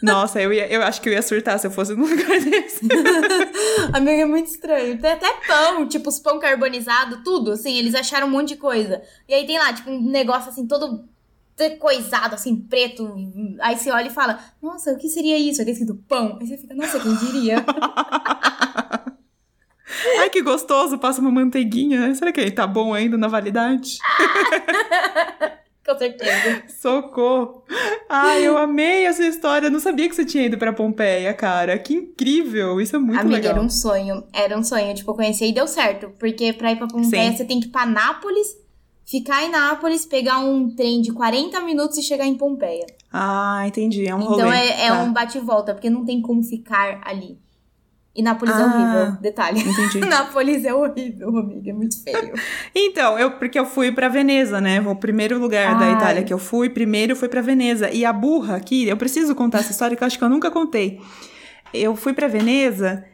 Nossa, 0.02 0.40
eu, 0.40 0.52
ia, 0.52 0.66
eu 0.70 0.82
acho 0.82 1.00
que 1.00 1.08
eu 1.08 1.12
ia 1.12 1.22
surtar 1.22 1.58
se 1.58 1.66
eu 1.66 1.70
fosse 1.70 1.94
num 1.94 2.06
lugar 2.08 2.40
desse. 2.40 2.86
Amiga, 3.92 4.22
é 4.22 4.24
muito 4.24 4.48
estranho. 4.48 4.98
Tem 4.98 5.12
até 5.12 5.32
pão, 5.46 5.86
tipo, 5.88 6.08
os 6.08 6.18
pão 6.18 6.38
carbonizado, 6.38 7.22
tudo, 7.24 7.52
assim, 7.52 7.76
eles 7.76 7.94
acharam 7.94 8.26
um 8.26 8.30
monte 8.30 8.48
de 8.48 8.56
coisa. 8.56 9.02
E 9.28 9.34
aí 9.34 9.46
tem 9.46 9.58
lá, 9.58 9.72
tipo, 9.72 9.90
um 9.90 10.10
negócio 10.10 10.50
assim, 10.50 10.66
todo 10.66 11.08
coisado, 11.78 12.34
assim, 12.34 12.56
preto. 12.56 13.14
Aí 13.60 13.76
você 13.76 13.90
olha 13.90 14.08
e 14.08 14.10
fala, 14.10 14.40
nossa, 14.60 14.92
o 14.92 14.98
que 14.98 15.08
seria 15.08 15.38
isso? 15.38 15.60
Aí 15.60 15.64
tem 15.64 15.72
escrito 15.72 15.94
pão. 16.08 16.36
Aí 16.40 16.46
você 16.46 16.56
fica, 16.56 16.74
nossa, 16.74 16.98
quem 17.00 17.14
diria? 17.16 17.64
Ai, 20.18 20.28
que 20.28 20.42
gostoso, 20.42 20.98
passa 20.98 21.20
uma 21.20 21.30
manteiguinha. 21.30 22.12
Será 22.14 22.32
que 22.32 22.40
ele 22.40 22.50
tá 22.50 22.66
bom 22.66 22.92
ainda 22.92 23.16
na 23.16 23.28
validade? 23.28 23.98
Com 25.86 25.98
certeza. 25.98 26.62
Socorro! 26.80 27.62
Ai, 28.08 28.46
eu 28.46 28.56
amei 28.56 29.04
essa 29.06 29.22
história. 29.26 29.66
Eu 29.66 29.70
não 29.70 29.80
sabia 29.80 30.08
que 30.08 30.14
você 30.14 30.24
tinha 30.24 30.44
ido 30.46 30.56
pra 30.56 30.72
Pompeia, 30.72 31.34
cara. 31.34 31.78
Que 31.78 31.94
incrível! 31.94 32.80
Isso 32.80 32.96
é 32.96 32.98
muito 32.98 33.20
Amiga, 33.20 33.36
legal. 33.36 33.52
era 33.52 33.60
um 33.60 33.68
sonho. 33.68 34.24
Era 34.32 34.58
um 34.58 34.64
sonho, 34.64 34.94
tipo, 34.94 35.10
eu 35.10 35.14
conheci 35.14 35.46
e 35.46 35.52
deu 35.52 35.66
certo. 35.66 36.10
Porque 36.18 36.52
pra 36.54 36.72
ir 36.72 36.76
pra 36.76 36.86
Pompeia, 36.86 37.30
Sim. 37.30 37.36
você 37.36 37.44
tem 37.44 37.60
que 37.60 37.66
ir 37.66 37.70
pra 37.70 37.84
Nápoles, 37.84 38.56
ficar 39.04 39.44
em 39.44 39.50
Nápoles, 39.50 40.06
pegar 40.06 40.38
um 40.38 40.74
trem 40.74 41.02
de 41.02 41.12
40 41.12 41.60
minutos 41.60 41.98
e 41.98 42.02
chegar 42.02 42.26
em 42.26 42.34
Pompeia. 42.36 42.86
Ah, 43.12 43.64
entendi. 43.66 44.06
É 44.08 44.14
um 44.14 44.20
rolê. 44.20 44.34
Então 44.42 44.52
é, 44.52 44.86
é 44.86 44.88
Tá. 44.88 45.02
um 45.02 45.12
bate 45.12 45.36
e 45.38 45.40
volta, 45.42 45.74
porque 45.74 45.90
não 45.90 46.04
tem 46.04 46.22
como 46.22 46.42
ficar 46.42 47.02
ali. 47.04 47.38
E 48.16 48.22
Nápoles 48.22 48.54
é 48.54 48.62
Ah. 48.62 48.66
horrível, 48.66 49.20
detalhe. 49.20 49.60
Entendi. 49.60 49.98
Nápoles 50.06 50.64
é 50.64 50.72
horrível, 50.72 51.36
amiga, 51.36 51.70
é 51.70 51.72
muito 51.72 52.00
feio. 52.02 52.32
Então, 52.74 53.18
eu 53.18 53.32
porque 53.32 53.58
eu 53.58 53.66
fui 53.66 53.90
pra 53.90 54.08
Veneza, 54.08 54.60
né? 54.60 54.80
O 54.80 54.94
primeiro 54.94 55.38
lugar 55.38 55.78
da 55.78 55.86
Ai. 55.86 55.92
Itália 55.94 56.22
que 56.22 56.32
eu 56.32 56.38
fui, 56.38 56.68
primeiro 56.70 57.16
foi 57.16 57.28
pra 57.28 57.40
Veneza. 57.40 57.90
E 57.90 58.04
a 58.04 58.12
burra 58.12 58.56
aqui, 58.56 58.86
eu 58.88 58.96
preciso 58.96 59.34
contar 59.34 59.58
essa 59.58 59.72
história 59.72 59.96
que 59.96 60.02
eu 60.02 60.06
acho 60.06 60.16
que 60.18 60.24
eu 60.24 60.28
nunca 60.28 60.50
contei. 60.50 61.00
Eu 61.72 61.96
fui 61.96 62.12
pra 62.12 62.28
Veneza. 62.28 63.04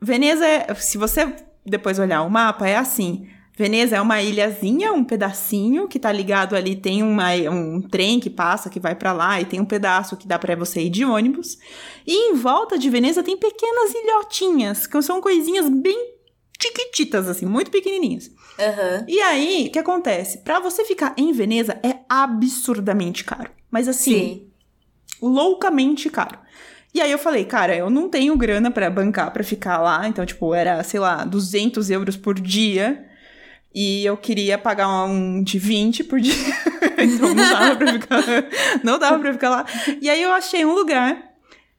Veneza, 0.00 0.46
é, 0.46 0.72
se 0.74 0.96
você 0.96 1.26
depois 1.64 1.98
olhar 1.98 2.22
o 2.22 2.30
mapa, 2.30 2.68
é 2.68 2.76
assim. 2.76 3.26
Veneza 3.56 3.96
é 3.96 4.00
uma 4.00 4.20
ilhazinha, 4.20 4.92
um 4.92 5.02
pedacinho 5.02 5.88
que 5.88 5.98
tá 5.98 6.12
ligado 6.12 6.54
ali, 6.54 6.76
tem 6.76 7.02
uma, 7.02 7.32
um 7.50 7.80
trem 7.80 8.20
que 8.20 8.28
passa, 8.28 8.68
que 8.68 8.78
vai 8.78 8.94
pra 8.94 9.14
lá, 9.14 9.40
e 9.40 9.46
tem 9.46 9.58
um 9.58 9.64
pedaço 9.64 10.16
que 10.16 10.28
dá 10.28 10.38
pra 10.38 10.54
você 10.54 10.82
ir 10.82 10.90
de 10.90 11.06
ônibus. 11.06 11.56
E 12.06 12.30
em 12.30 12.34
volta 12.34 12.78
de 12.78 12.90
Veneza 12.90 13.22
tem 13.22 13.36
pequenas 13.36 13.94
ilhotinhas, 13.94 14.86
que 14.86 15.00
são 15.00 15.22
coisinhas 15.22 15.70
bem 15.70 16.12
chiquititas, 16.60 17.28
assim, 17.28 17.46
muito 17.46 17.70
pequenininhas. 17.70 18.30
Aham. 18.58 19.04
E 19.08 19.20
aí, 19.20 19.66
o 19.68 19.72
que 19.72 19.78
acontece? 19.78 20.38
Pra 20.38 20.60
você 20.60 20.84
ficar 20.84 21.14
em 21.16 21.32
Veneza 21.32 21.78
é 21.82 22.00
absurdamente 22.08 23.24
caro. 23.24 23.50
Mas 23.70 23.88
assim, 23.88 24.48
loucamente 25.20 26.10
caro. 26.10 26.38
E 26.94 27.00
aí 27.00 27.10
eu 27.10 27.18
falei, 27.18 27.44
cara, 27.44 27.76
eu 27.76 27.90
não 27.90 28.08
tenho 28.08 28.36
grana 28.36 28.70
pra 28.70 28.88
bancar 28.88 29.30
pra 29.32 29.44
ficar 29.44 29.78
lá. 29.78 30.08
Então, 30.08 30.24
tipo, 30.24 30.54
era, 30.54 30.82
sei 30.82 31.00
lá, 31.00 31.24
200 31.24 31.90
euros 31.90 32.16
por 32.16 32.38
dia. 32.38 33.06
E 33.78 34.06
eu 34.06 34.16
queria 34.16 34.56
pagar 34.56 35.04
um 35.04 35.42
de 35.42 35.58
20 35.58 36.04
por 36.04 36.18
dia. 36.18 36.32
então 36.96 37.34
não 37.34 37.50
dava 37.50 37.76
pra 37.76 37.92
ficar, 37.92 38.24
não 38.82 38.98
dava 38.98 39.18
pra 39.18 39.32
ficar 39.34 39.50
lá. 39.50 39.66
E 40.00 40.08
aí 40.08 40.22
eu 40.22 40.32
achei 40.32 40.64
um 40.64 40.72
lugar 40.72 41.22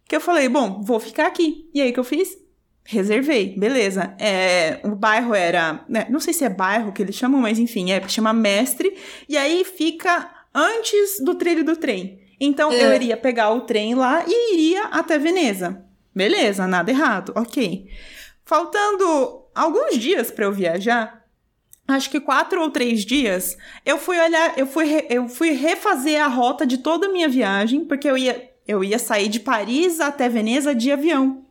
que 0.08 0.16
eu 0.16 0.22
falei, 0.22 0.48
bom, 0.48 0.84
vou 0.84 1.00
ficar 1.00 1.26
aqui. 1.26 1.68
E 1.74 1.82
aí 1.82 1.90
o 1.90 1.94
que 1.94 2.00
eu 2.00 2.04
fiz? 2.04 2.38
Reservei, 2.86 3.56
beleza. 3.58 4.16
É, 4.20 4.80
o 4.84 4.96
bairro 4.96 5.34
era, 5.34 5.84
né, 5.90 6.06
não 6.08 6.20
sei 6.20 6.34
se 6.36 6.46
é 6.46 6.50
bairro 6.50 6.92
que 6.92 7.02
eles 7.02 7.16
chamam, 7.16 7.42
mas 7.42 7.58
enfim, 7.58 7.92
é 7.92 8.08
chama 8.08 8.32
Mestre. 8.32 8.96
E 9.28 9.36
aí 9.36 9.66
fica 9.66 10.30
antes 10.54 11.20
do 11.26 11.34
trilho 11.34 11.66
do 11.66 11.76
trem. 11.76 12.22
Então 12.40 12.72
É. 12.72 12.86
eu 12.86 12.94
iria 12.94 13.18
pegar 13.18 13.50
o 13.50 13.62
trem 13.62 13.96
lá 13.96 14.24
e 14.28 14.54
iria 14.54 14.84
até 14.92 15.18
Veneza. 15.18 15.84
Beleza, 16.16 16.68
nada 16.68 16.92
errado, 16.92 17.34
ok. 17.36 17.88
Faltando 18.46 19.46
alguns 19.56 19.98
dias 19.98 20.30
para 20.30 20.46
eu 20.46 20.52
viajar, 20.54 21.27
acho 21.88 22.10
que 22.10 22.20
quatro 22.20 22.62
ou 22.62 22.70
três 22.70 23.06
dias, 23.06 23.58
eu 23.86 23.98
fui 23.98 24.20
olhar, 24.20 24.58
eu 24.58 24.68
fui, 24.68 24.86
re- 24.86 25.08
eu 25.10 25.28
fui 25.28 25.52
refazer 25.52 26.22
a 26.22 26.28
rota 26.28 26.66
de 26.66 26.78
toda 26.80 27.08
a 27.08 27.12
minha 27.12 27.30
viagem, 27.30 27.86
porque 27.86 28.10
eu 28.10 28.18
ia, 28.18 28.50
eu 28.68 28.84
ia 28.84 29.00
sair 29.00 29.30
de 29.30 29.40
Paris 29.40 30.00
até 30.00 30.28
Veneza 30.28 30.76
de 30.76 30.92
avião, 30.92 31.46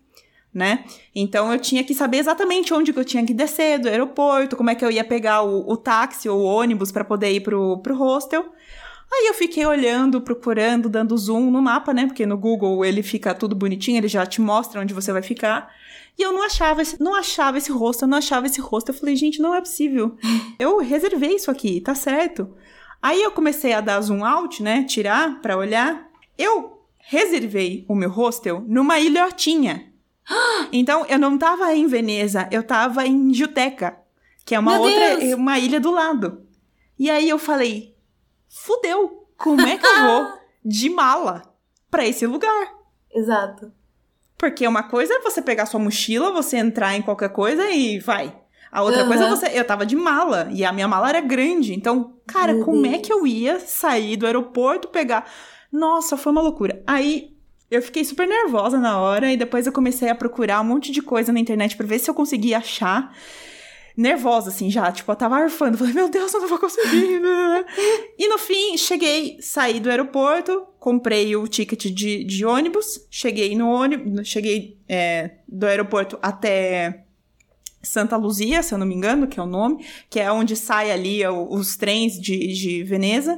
né? 0.52 0.84
Então 1.14 1.52
eu 1.52 1.58
tinha 1.58 1.82
que 1.82 1.94
saber 1.94 2.18
exatamente 2.18 2.72
onde 2.74 2.92
que 2.92 2.98
eu 2.98 3.04
tinha 3.04 3.24
que 3.24 3.34
descer 3.34 3.78
do 3.78 3.88
aeroporto, 3.88 4.56
como 4.56 4.70
é 4.70 4.74
que 4.74 4.84
eu 4.84 4.90
ia 4.90 5.04
pegar 5.04 5.42
o, 5.42 5.70
o 5.70 5.76
táxi 5.76 6.28
ou 6.28 6.40
o 6.40 6.44
ônibus 6.44 6.92
para 6.92 7.04
poder 7.04 7.32
ir 7.32 7.40
pro, 7.40 7.78
pro 7.78 7.96
hostel. 7.96 8.44
Aí 9.12 9.28
eu 9.28 9.34
fiquei 9.34 9.64
olhando, 9.64 10.20
procurando, 10.20 10.88
dando 10.88 11.16
zoom 11.16 11.50
no 11.50 11.62
mapa, 11.62 11.94
né? 11.94 12.06
Porque 12.06 12.26
no 12.26 12.36
Google 12.36 12.84
ele 12.84 13.02
fica 13.02 13.32
tudo 13.32 13.54
bonitinho, 13.54 13.98
ele 13.98 14.08
já 14.08 14.26
te 14.26 14.40
mostra 14.40 14.80
onde 14.80 14.92
você 14.92 15.12
vai 15.12 15.22
ficar. 15.22 15.72
E 16.18 16.22
eu 16.22 16.32
não 16.32 16.42
achava 16.42 16.80
esse, 16.80 17.00
não 17.00 17.14
achava 17.14 17.58
esse 17.58 17.70
rosto, 17.70 18.04
eu 18.04 18.08
não 18.08 18.18
achava 18.18 18.46
esse 18.46 18.60
rosto. 18.60 18.90
Eu 18.90 18.94
falei, 18.94 19.16
gente, 19.16 19.40
não 19.40 19.54
é 19.54 19.60
possível. 19.60 20.16
Eu 20.58 20.78
reservei 20.78 21.34
isso 21.34 21.50
aqui, 21.50 21.80
tá 21.80 21.94
certo. 21.94 22.56
Aí 23.02 23.22
eu 23.22 23.30
comecei 23.30 23.72
a 23.74 23.80
dar 23.82 24.00
zoom 24.00 24.24
out, 24.24 24.62
né? 24.62 24.82
Tirar 24.84 25.40
pra 25.42 25.56
olhar. 25.56 26.08
Eu 26.38 26.80
reservei 26.96 27.84
o 27.88 27.94
meu 27.94 28.10
hostel 28.10 28.64
numa 28.66 28.98
ilhotinha. 28.98 29.92
Então 30.72 31.06
eu 31.06 31.18
não 31.18 31.38
tava 31.38 31.72
em 31.74 31.86
Veneza, 31.86 32.48
eu 32.50 32.62
tava 32.62 33.06
em 33.06 33.32
Juteca, 33.32 33.96
que 34.44 34.54
é 34.54 34.58
uma 34.58 34.72
Meu 34.72 34.82
outra, 34.82 35.16
Deus! 35.18 35.34
uma 35.34 35.58
ilha 35.58 35.78
do 35.78 35.92
lado. 35.92 36.44
E 36.98 37.08
aí 37.08 37.28
eu 37.28 37.38
falei, 37.38 37.94
fudeu, 38.48 39.28
como 39.36 39.60
é 39.60 39.78
que 39.78 39.86
eu 39.86 40.02
vou 40.02 40.32
de 40.64 40.90
mala 40.90 41.42
pra 41.88 42.04
esse 42.04 42.26
lugar? 42.26 42.74
Exato. 43.14 43.70
Porque 44.38 44.66
uma 44.66 44.82
coisa 44.82 45.14
é 45.14 45.20
você 45.20 45.40
pegar 45.40 45.66
sua 45.66 45.80
mochila, 45.80 46.30
você 46.30 46.56
entrar 46.56 46.94
em 46.94 47.02
qualquer 47.02 47.30
coisa 47.30 47.70
e 47.70 47.98
vai. 47.98 48.34
A 48.70 48.82
outra 48.82 49.00
Aham. 49.00 49.08
coisa 49.08 49.24
é 49.24 49.28
você. 49.28 49.46
Eu 49.54 49.64
tava 49.64 49.86
de 49.86 49.96
mala 49.96 50.48
e 50.52 50.64
a 50.64 50.72
minha 50.72 50.86
mala 50.86 51.08
era 51.08 51.20
grande. 51.20 51.74
Então, 51.74 52.14
cara, 52.26 52.62
como 52.62 52.84
é 52.84 52.98
que 52.98 53.12
eu 53.12 53.26
ia 53.26 53.58
sair 53.60 54.16
do 54.16 54.26
aeroporto, 54.26 54.88
pegar. 54.88 55.30
Nossa, 55.72 56.16
foi 56.16 56.32
uma 56.32 56.42
loucura. 56.42 56.82
Aí 56.86 57.34
eu 57.70 57.82
fiquei 57.82 58.04
super 58.04 58.28
nervosa 58.28 58.78
na 58.78 58.98
hora 59.00 59.32
e 59.32 59.36
depois 59.36 59.66
eu 59.66 59.72
comecei 59.72 60.08
a 60.08 60.14
procurar 60.14 60.60
um 60.60 60.64
monte 60.64 60.92
de 60.92 61.02
coisa 61.02 61.32
na 61.32 61.40
internet 61.40 61.76
pra 61.76 61.86
ver 61.86 61.98
se 61.98 62.10
eu 62.10 62.14
conseguia 62.14 62.58
achar. 62.58 63.14
Nervosa, 63.96 64.50
assim, 64.50 64.70
já. 64.70 64.92
Tipo, 64.92 65.10
eu 65.12 65.16
tava 65.16 65.36
arfando. 65.36 65.78
Falei, 65.78 65.94
meu 65.94 66.08
Deus, 66.10 66.32
eu 66.34 66.40
não 66.40 66.48
vou 66.48 66.58
conseguir. 66.58 67.20
e 68.18 68.28
no 68.28 68.36
fim, 68.38 68.76
cheguei, 68.76 69.38
saí 69.40 69.80
do 69.80 69.88
aeroporto, 69.88 70.66
comprei 70.78 71.34
o 71.34 71.48
ticket 71.48 71.86
de, 71.86 72.22
de 72.24 72.44
ônibus, 72.44 73.06
cheguei 73.10 73.56
no 73.56 73.70
ônibus, 73.70 74.28
cheguei 74.28 74.78
é, 74.88 75.36
do 75.48 75.64
aeroporto 75.66 76.18
até 76.20 77.04
Santa 77.82 78.16
Luzia, 78.16 78.62
se 78.62 78.74
eu 78.74 78.78
não 78.78 78.86
me 78.86 78.94
engano, 78.94 79.26
que 79.26 79.40
é 79.40 79.42
o 79.42 79.46
nome, 79.46 79.84
que 80.10 80.20
é 80.20 80.30
onde 80.30 80.56
sai 80.56 80.90
ali 80.90 81.24
o- 81.26 81.48
os 81.50 81.76
trens 81.76 82.20
de, 82.20 82.52
de 82.52 82.82
Veneza. 82.84 83.36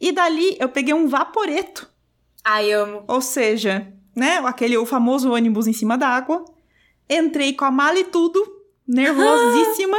E 0.00 0.12
dali 0.12 0.56
eu 0.60 0.68
peguei 0.68 0.94
um 0.94 1.08
vaporeto. 1.08 1.88
Ai, 2.44 2.70
amo. 2.72 3.02
Ou 3.08 3.20
seja, 3.20 3.92
né, 4.14 4.38
aquele 4.44 4.76
o 4.78 4.86
famoso 4.86 5.32
ônibus 5.32 5.66
em 5.66 5.72
cima 5.72 5.98
d'água. 5.98 6.44
Entrei 7.08 7.52
com 7.54 7.64
a 7.64 7.70
mala 7.72 7.98
e 7.98 8.04
tudo, 8.04 8.40
nervosíssima, 8.94 9.96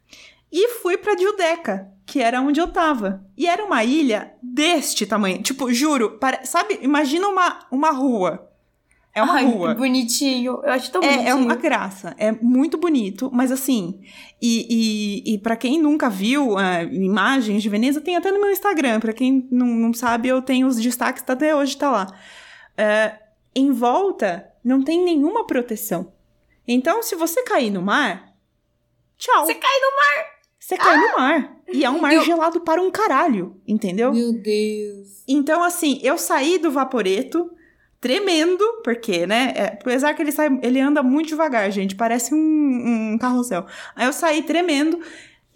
e 0.52 0.68
fui 0.80 0.96
pra 0.96 1.16
Judeca, 1.16 1.90
que 2.06 2.20
era 2.20 2.40
onde 2.40 2.60
eu 2.60 2.68
tava. 2.68 3.24
E 3.36 3.46
era 3.46 3.64
uma 3.64 3.82
ilha 3.82 4.34
deste 4.42 5.06
tamanho. 5.06 5.42
Tipo, 5.42 5.72
juro, 5.72 6.18
pare- 6.18 6.44
sabe, 6.46 6.78
imagina 6.82 7.26
uma, 7.28 7.60
uma 7.70 7.90
rua. 7.90 8.50
É 9.16 9.22
uma 9.22 9.34
Ai, 9.34 9.44
rua. 9.46 9.74
bonitinho. 9.74 10.60
Eu 10.64 10.72
acho 10.72 10.90
tão 10.90 11.00
É, 11.02 11.06
bonitinho. 11.06 11.28
é 11.28 11.34
uma 11.34 11.54
graça, 11.54 12.14
é 12.18 12.32
muito 12.32 12.76
bonito, 12.76 13.30
mas 13.32 13.52
assim, 13.52 14.00
e, 14.42 15.22
e, 15.24 15.34
e 15.34 15.38
para 15.38 15.54
quem 15.54 15.80
nunca 15.80 16.10
viu 16.10 16.58
ah, 16.58 16.82
imagens 16.82 17.62
de 17.62 17.68
Veneza, 17.68 18.00
tem 18.00 18.16
até 18.16 18.32
no 18.32 18.40
meu 18.40 18.50
Instagram, 18.50 18.98
pra 18.98 19.12
quem 19.12 19.46
não, 19.52 19.68
não 19.68 19.94
sabe, 19.94 20.26
eu 20.28 20.42
tenho 20.42 20.66
os 20.66 20.76
destaques, 20.76 21.22
tá 21.22 21.32
até 21.32 21.54
hoje 21.54 21.76
tá 21.76 21.90
lá. 21.92 22.06
É, 22.76 23.14
em 23.54 23.70
volta, 23.70 24.48
não 24.64 24.82
tem 24.82 25.04
nenhuma 25.04 25.46
proteção. 25.46 26.12
Então, 26.66 27.00
se 27.00 27.14
você 27.14 27.44
cair 27.44 27.70
no 27.70 27.82
mar, 27.82 28.33
tchau. 29.18 29.44
Você 29.46 29.54
cai 29.54 29.80
no 29.80 29.96
mar. 29.96 30.34
Você 30.58 30.76
cai 30.76 30.96
no 30.96 31.16
mar. 31.16 31.56
E 31.72 31.84
é 31.84 31.90
um 31.90 32.00
mar 32.00 32.12
Eu- 32.14 32.24
gelado 32.24 32.60
para 32.60 32.80
um 32.80 32.90
caralho, 32.90 33.60
entendeu? 33.66 34.12
Meu 34.12 34.32
Deus. 34.32 35.22
Então, 35.28 35.62
assim, 35.62 36.00
eu 36.02 36.16
saí 36.18 36.58
do 36.58 36.70
vaporeto, 36.70 37.50
tremendo, 38.00 38.62
porque, 38.82 39.26
né? 39.26 39.52
É, 39.56 39.64
apesar 39.80 40.14
que 40.14 40.22
ele 40.22 40.32
sai, 40.32 40.48
ele 40.62 40.80
anda 40.80 41.02
muito 41.02 41.28
devagar, 41.28 41.70
gente, 41.70 41.94
parece 41.96 42.34
um, 42.34 43.12
um 43.14 43.18
carrossel. 43.18 43.66
Aí 43.96 44.06
eu 44.06 44.12
saí 44.12 44.42
tremendo 44.42 45.00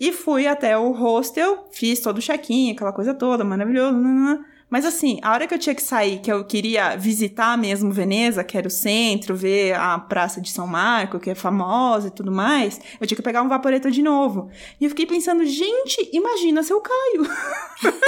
e 0.00 0.12
fui 0.12 0.46
até 0.46 0.76
o 0.78 0.92
hostel, 0.92 1.66
fiz 1.72 2.00
todo 2.00 2.18
o 2.18 2.22
check-in, 2.22 2.72
aquela 2.72 2.92
coisa 2.92 3.14
toda, 3.14 3.44
maravilhoso. 3.44 3.96
Nanana. 3.96 4.44
Mas 4.70 4.84
assim, 4.84 5.18
a 5.22 5.32
hora 5.32 5.46
que 5.46 5.54
eu 5.54 5.58
tinha 5.58 5.74
que 5.74 5.82
sair, 5.82 6.18
que 6.18 6.30
eu 6.30 6.44
queria 6.44 6.94
visitar 6.94 7.56
mesmo 7.56 7.90
Veneza, 7.90 8.44
que 8.44 8.56
era 8.56 8.68
o 8.68 8.70
centro, 8.70 9.34
ver 9.34 9.74
a 9.74 9.98
Praça 9.98 10.42
de 10.42 10.50
São 10.50 10.66
Marco, 10.66 11.18
que 11.18 11.30
é 11.30 11.34
famosa 11.34 12.08
e 12.08 12.10
tudo 12.10 12.30
mais, 12.30 12.78
eu 13.00 13.06
tinha 13.06 13.16
que 13.16 13.22
pegar 13.22 13.40
um 13.42 13.48
vaporeto 13.48 13.90
de 13.90 14.02
novo. 14.02 14.50
E 14.78 14.84
eu 14.84 14.90
fiquei 14.90 15.06
pensando, 15.06 15.42
gente, 15.46 16.10
imagina 16.12 16.62
se 16.62 16.70
eu 16.70 16.82
caio. 16.82 17.26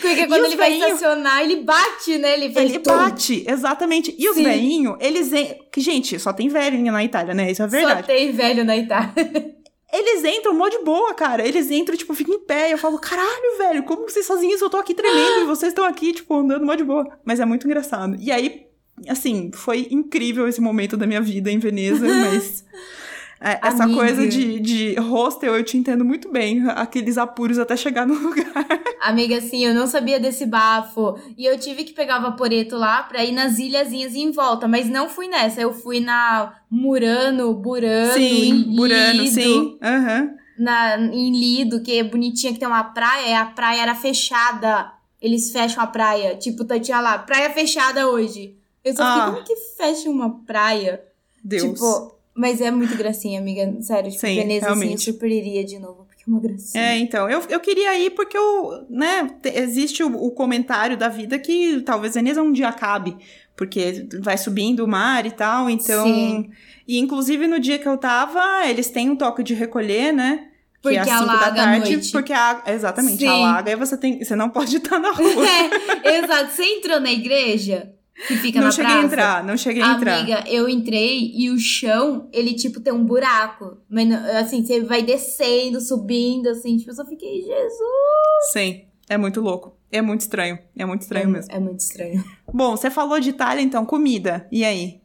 Porque 0.00 0.26
quando 0.26 0.44
ele 0.44 0.56
vai 0.56 0.74
estacionar, 0.74 1.42
ele 1.42 1.62
bate, 1.62 2.18
né? 2.18 2.34
Ele, 2.34 2.52
ele 2.54 2.78
bate, 2.80 3.44
exatamente. 3.48 4.14
E 4.18 4.28
os 4.28 4.36
velhinhos, 4.36 4.96
eles. 5.00 5.30
Que, 5.72 5.80
gente, 5.80 6.18
só 6.18 6.32
tem 6.32 6.48
velho 6.48 6.82
na 6.90 7.04
Itália, 7.04 7.32
né? 7.32 7.50
Isso 7.50 7.62
é 7.62 7.66
verdade. 7.66 8.00
Só 8.00 8.06
tem 8.06 8.32
velho 8.32 8.64
na 8.64 8.76
Itália. 8.76 9.14
Eles 9.96 10.24
entram 10.24 10.52
mó 10.52 10.68
de 10.68 10.78
boa, 10.78 11.14
cara. 11.14 11.46
Eles 11.46 11.70
entram, 11.70 11.96
tipo, 11.96 12.12
ficam 12.14 12.34
em 12.34 12.40
pé. 12.40 12.72
Eu 12.72 12.78
falo, 12.78 12.98
caralho, 12.98 13.58
velho, 13.58 13.84
como 13.84 14.02
vocês 14.02 14.26
sozinhos? 14.26 14.60
Eu 14.60 14.68
tô 14.68 14.76
aqui 14.76 14.92
tremendo 14.92 15.42
e 15.42 15.44
vocês 15.44 15.70
estão 15.70 15.84
aqui, 15.84 16.12
tipo, 16.12 16.34
andando 16.34 16.66
mó 16.66 16.74
de 16.74 16.82
boa. 16.82 17.06
Mas 17.24 17.38
é 17.38 17.44
muito 17.44 17.64
engraçado. 17.64 18.16
E 18.18 18.32
aí, 18.32 18.66
assim, 19.08 19.52
foi 19.54 19.86
incrível 19.92 20.48
esse 20.48 20.60
momento 20.60 20.96
da 20.96 21.06
minha 21.06 21.20
vida 21.20 21.48
em 21.48 21.60
Veneza, 21.60 22.06
mas. 22.06 22.64
É, 23.40 23.58
essa 23.62 23.86
coisa 23.88 24.26
de, 24.26 24.58
de 24.60 24.94
hostel, 24.94 25.56
eu 25.56 25.64
te 25.64 25.76
entendo 25.76 26.04
muito 26.04 26.30
bem. 26.30 26.68
Aqueles 26.70 27.18
apuros 27.18 27.58
até 27.58 27.76
chegar 27.76 28.06
no 28.06 28.14
lugar. 28.18 28.44
Amiga, 29.00 29.36
assim, 29.36 29.64
eu 29.64 29.74
não 29.74 29.86
sabia 29.86 30.18
desse 30.18 30.46
bafo. 30.46 31.18
E 31.36 31.44
eu 31.44 31.58
tive 31.58 31.84
que 31.84 31.92
pegar 31.92 32.20
o 32.20 32.22
vaporeto 32.22 32.76
lá 32.76 33.02
pra 33.02 33.24
ir 33.24 33.32
nas 33.32 33.58
ilhazinhas 33.58 34.14
em 34.14 34.30
volta. 34.30 34.66
Mas 34.66 34.88
não 34.88 35.08
fui 35.08 35.28
nessa. 35.28 35.60
Eu 35.60 35.72
fui 35.72 36.00
na 36.00 36.54
Murano, 36.70 37.52
Burano. 37.54 38.14
Sim, 38.14 38.74
Burano, 38.74 39.22
Lido, 39.22 39.34
sim. 39.34 39.78
Uhum. 39.82 40.36
Na, 40.58 40.96
em 40.98 41.32
Lido, 41.32 41.82
que 41.82 41.98
é 41.98 42.04
bonitinha, 42.04 42.52
que 42.52 42.58
tem 42.58 42.68
uma 42.68 42.84
praia. 42.84 43.28
E 43.28 43.34
a 43.34 43.46
praia 43.46 43.82
era 43.82 43.94
fechada. 43.94 44.92
Eles 45.20 45.50
fecham 45.50 45.82
a 45.82 45.86
praia. 45.86 46.36
Tipo, 46.36 46.64
tá, 46.64 46.78
tinha 46.78 47.00
lá, 47.00 47.18
praia 47.18 47.50
fechada 47.50 48.08
hoje. 48.08 48.56
Eu 48.84 48.94
só 48.94 49.04
fiquei, 49.06 49.22
ah. 49.22 49.32
como 49.32 49.44
que 49.44 49.56
fecha 49.76 50.08
uma 50.08 50.44
praia? 50.44 51.02
Deus. 51.42 51.62
Tipo, 51.62 52.13
mas 52.34 52.60
é 52.60 52.70
muito 52.70 52.96
gracinha, 52.96 53.38
amiga. 53.38 53.80
Sério, 53.80 54.10
tipo, 54.10 54.20
Sim, 54.26 54.34
Veneza, 54.34 54.66
realmente. 54.66 54.94
assim, 54.94 55.10
eu 55.10 55.12
super 55.14 55.30
iria 55.30 55.64
de 55.64 55.78
novo, 55.78 56.04
porque 56.06 56.24
é 56.26 56.30
uma 56.30 56.40
gracinha. 56.40 56.82
É, 56.82 56.98
então, 56.98 57.30
eu, 57.30 57.42
eu 57.48 57.60
queria 57.60 57.98
ir 57.98 58.10
porque 58.10 58.36
eu, 58.36 58.84
né, 58.90 59.30
existe 59.54 60.02
o, 60.02 60.24
o 60.24 60.30
comentário 60.30 60.96
da 60.96 61.08
vida 61.08 61.38
que 61.38 61.80
talvez 61.82 62.14
Veneza 62.14 62.42
um 62.42 62.52
dia 62.52 62.68
acabe, 62.68 63.16
porque 63.56 64.06
vai 64.20 64.36
subindo 64.36 64.84
o 64.84 64.88
mar 64.88 65.24
e 65.26 65.30
tal, 65.30 65.70
então... 65.70 66.04
Sim. 66.06 66.50
E, 66.86 66.98
inclusive, 66.98 67.46
no 67.46 67.58
dia 67.58 67.78
que 67.78 67.88
eu 67.88 67.96
tava, 67.96 68.68
eles 68.68 68.90
têm 68.90 69.08
um 69.08 69.16
toque 69.16 69.42
de 69.42 69.54
recolher, 69.54 70.12
né? 70.12 70.48
Porque 70.82 71.00
que 71.00 71.08
é 71.08 71.12
às 71.12 71.18
5 71.20 71.26
da 71.26 71.50
tarde, 71.50 72.10
porque 72.12 72.32
a, 72.34 72.62
exatamente, 72.66 73.20
Sim. 73.20 73.26
alaga 73.26 73.72
e 73.72 73.76
você 73.76 73.96
tem, 73.96 74.22
você 74.22 74.36
não 74.36 74.50
pode 74.50 74.76
estar 74.76 74.98
na 74.98 75.12
rua. 75.12 75.46
é, 76.04 76.18
exato. 76.18 76.52
Você 76.52 76.62
entrou 76.62 77.00
na 77.00 77.10
igreja? 77.10 77.90
Que 78.26 78.36
fica 78.36 78.58
não 78.58 78.66
na 78.66 78.72
cheguei 78.72 78.90
praça. 78.90 79.02
a 79.02 79.06
entrar, 79.06 79.44
não 79.44 79.56
cheguei 79.56 79.82
a 79.82 79.92
entrar. 79.92 80.18
Amiga, 80.18 80.44
eu 80.46 80.68
entrei 80.68 81.32
e 81.34 81.50
o 81.50 81.58
chão, 81.58 82.28
ele 82.32 82.54
tipo 82.54 82.80
tem 82.80 82.92
um 82.92 83.04
buraco. 83.04 83.78
Mas 83.88 84.12
assim, 84.36 84.64
você 84.64 84.80
vai 84.80 85.02
descendo, 85.02 85.80
subindo, 85.80 86.48
assim, 86.48 86.76
tipo, 86.76 86.90
eu 86.90 86.94
só 86.94 87.04
fiquei, 87.04 87.42
Jesus! 87.42 88.52
Sim, 88.52 88.84
é 89.08 89.18
muito 89.18 89.40
louco. 89.40 89.76
É 89.90 90.00
muito 90.00 90.22
estranho. 90.22 90.58
É 90.76 90.84
muito 90.84 91.02
estranho 91.02 91.28
é, 91.28 91.32
mesmo. 91.32 91.52
É 91.52 91.58
muito 91.60 91.80
estranho. 91.80 92.24
Bom, 92.52 92.76
você 92.76 92.90
falou 92.90 93.20
de 93.20 93.30
Itália, 93.30 93.62
então, 93.62 93.84
comida. 93.84 94.48
E 94.50 94.64
aí? 94.64 95.00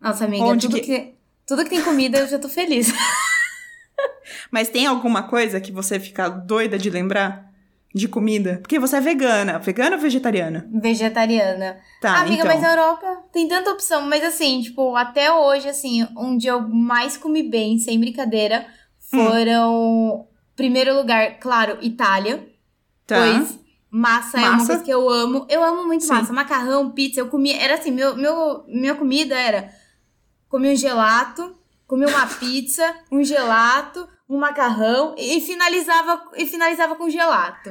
Nossa, 0.00 0.24
amiga, 0.24 0.44
Onde 0.44 0.66
tudo 0.66 0.80
que... 0.80 0.86
que... 0.86 1.14
tudo 1.46 1.64
que 1.64 1.70
tem 1.70 1.82
comida 1.82 2.18
eu 2.18 2.28
já 2.28 2.38
tô 2.38 2.48
feliz. 2.48 2.92
Mas 4.50 4.68
tem 4.68 4.86
alguma 4.86 5.24
coisa 5.24 5.60
que 5.60 5.72
você 5.72 5.98
fica 5.98 6.28
doida 6.28 6.78
de 6.78 6.88
lembrar? 6.88 7.47
De 7.94 8.06
comida? 8.08 8.58
Porque 8.60 8.78
você 8.78 8.96
é 8.96 9.00
vegana. 9.00 9.58
Vegana 9.58 9.96
ou 9.96 10.02
vegetariana? 10.02 10.68
Vegetariana. 10.72 11.78
Tá, 12.00 12.20
Amiga, 12.20 12.42
então. 12.42 12.46
mas 12.46 12.60
na 12.60 12.70
Europa 12.70 13.24
tem 13.32 13.48
tanta 13.48 13.70
opção. 13.70 14.02
Mas 14.02 14.22
assim, 14.22 14.60
tipo, 14.60 14.94
até 14.94 15.32
hoje, 15.32 15.68
assim, 15.68 16.06
onde 16.16 16.46
eu 16.46 16.60
mais 16.68 17.16
comi 17.16 17.42
bem, 17.42 17.78
sem 17.78 17.98
brincadeira, 17.98 18.66
foram... 18.98 19.74
Hum. 19.74 20.24
Primeiro 20.54 20.92
lugar, 20.92 21.38
claro, 21.38 21.78
Itália. 21.80 22.44
Tá. 23.06 23.16
Pois 23.16 23.58
massa, 23.90 24.36
massa, 24.36 24.38
é 24.38 24.50
uma 24.50 24.66
coisa 24.66 24.82
que 24.82 24.90
eu 24.90 25.08
amo. 25.08 25.46
Eu 25.48 25.64
amo 25.64 25.86
muito 25.86 26.04
Sim. 26.04 26.12
massa. 26.12 26.32
Macarrão, 26.32 26.90
pizza, 26.90 27.20
eu 27.20 27.28
comia... 27.28 27.56
Era 27.56 27.74
assim, 27.74 27.90
meu, 27.90 28.16
meu, 28.16 28.64
minha 28.68 28.94
comida 28.94 29.34
era... 29.38 29.72
Comi 30.48 30.72
um 30.72 30.76
gelato, 30.76 31.54
comi 31.86 32.06
uma 32.06 32.26
pizza, 32.38 32.94
um 33.10 33.22
gelato 33.22 34.08
um 34.28 34.38
macarrão 34.38 35.14
e 35.16 35.40
finalizava, 35.40 36.22
e 36.36 36.46
finalizava 36.46 36.94
com 36.94 37.08
gelato. 37.08 37.70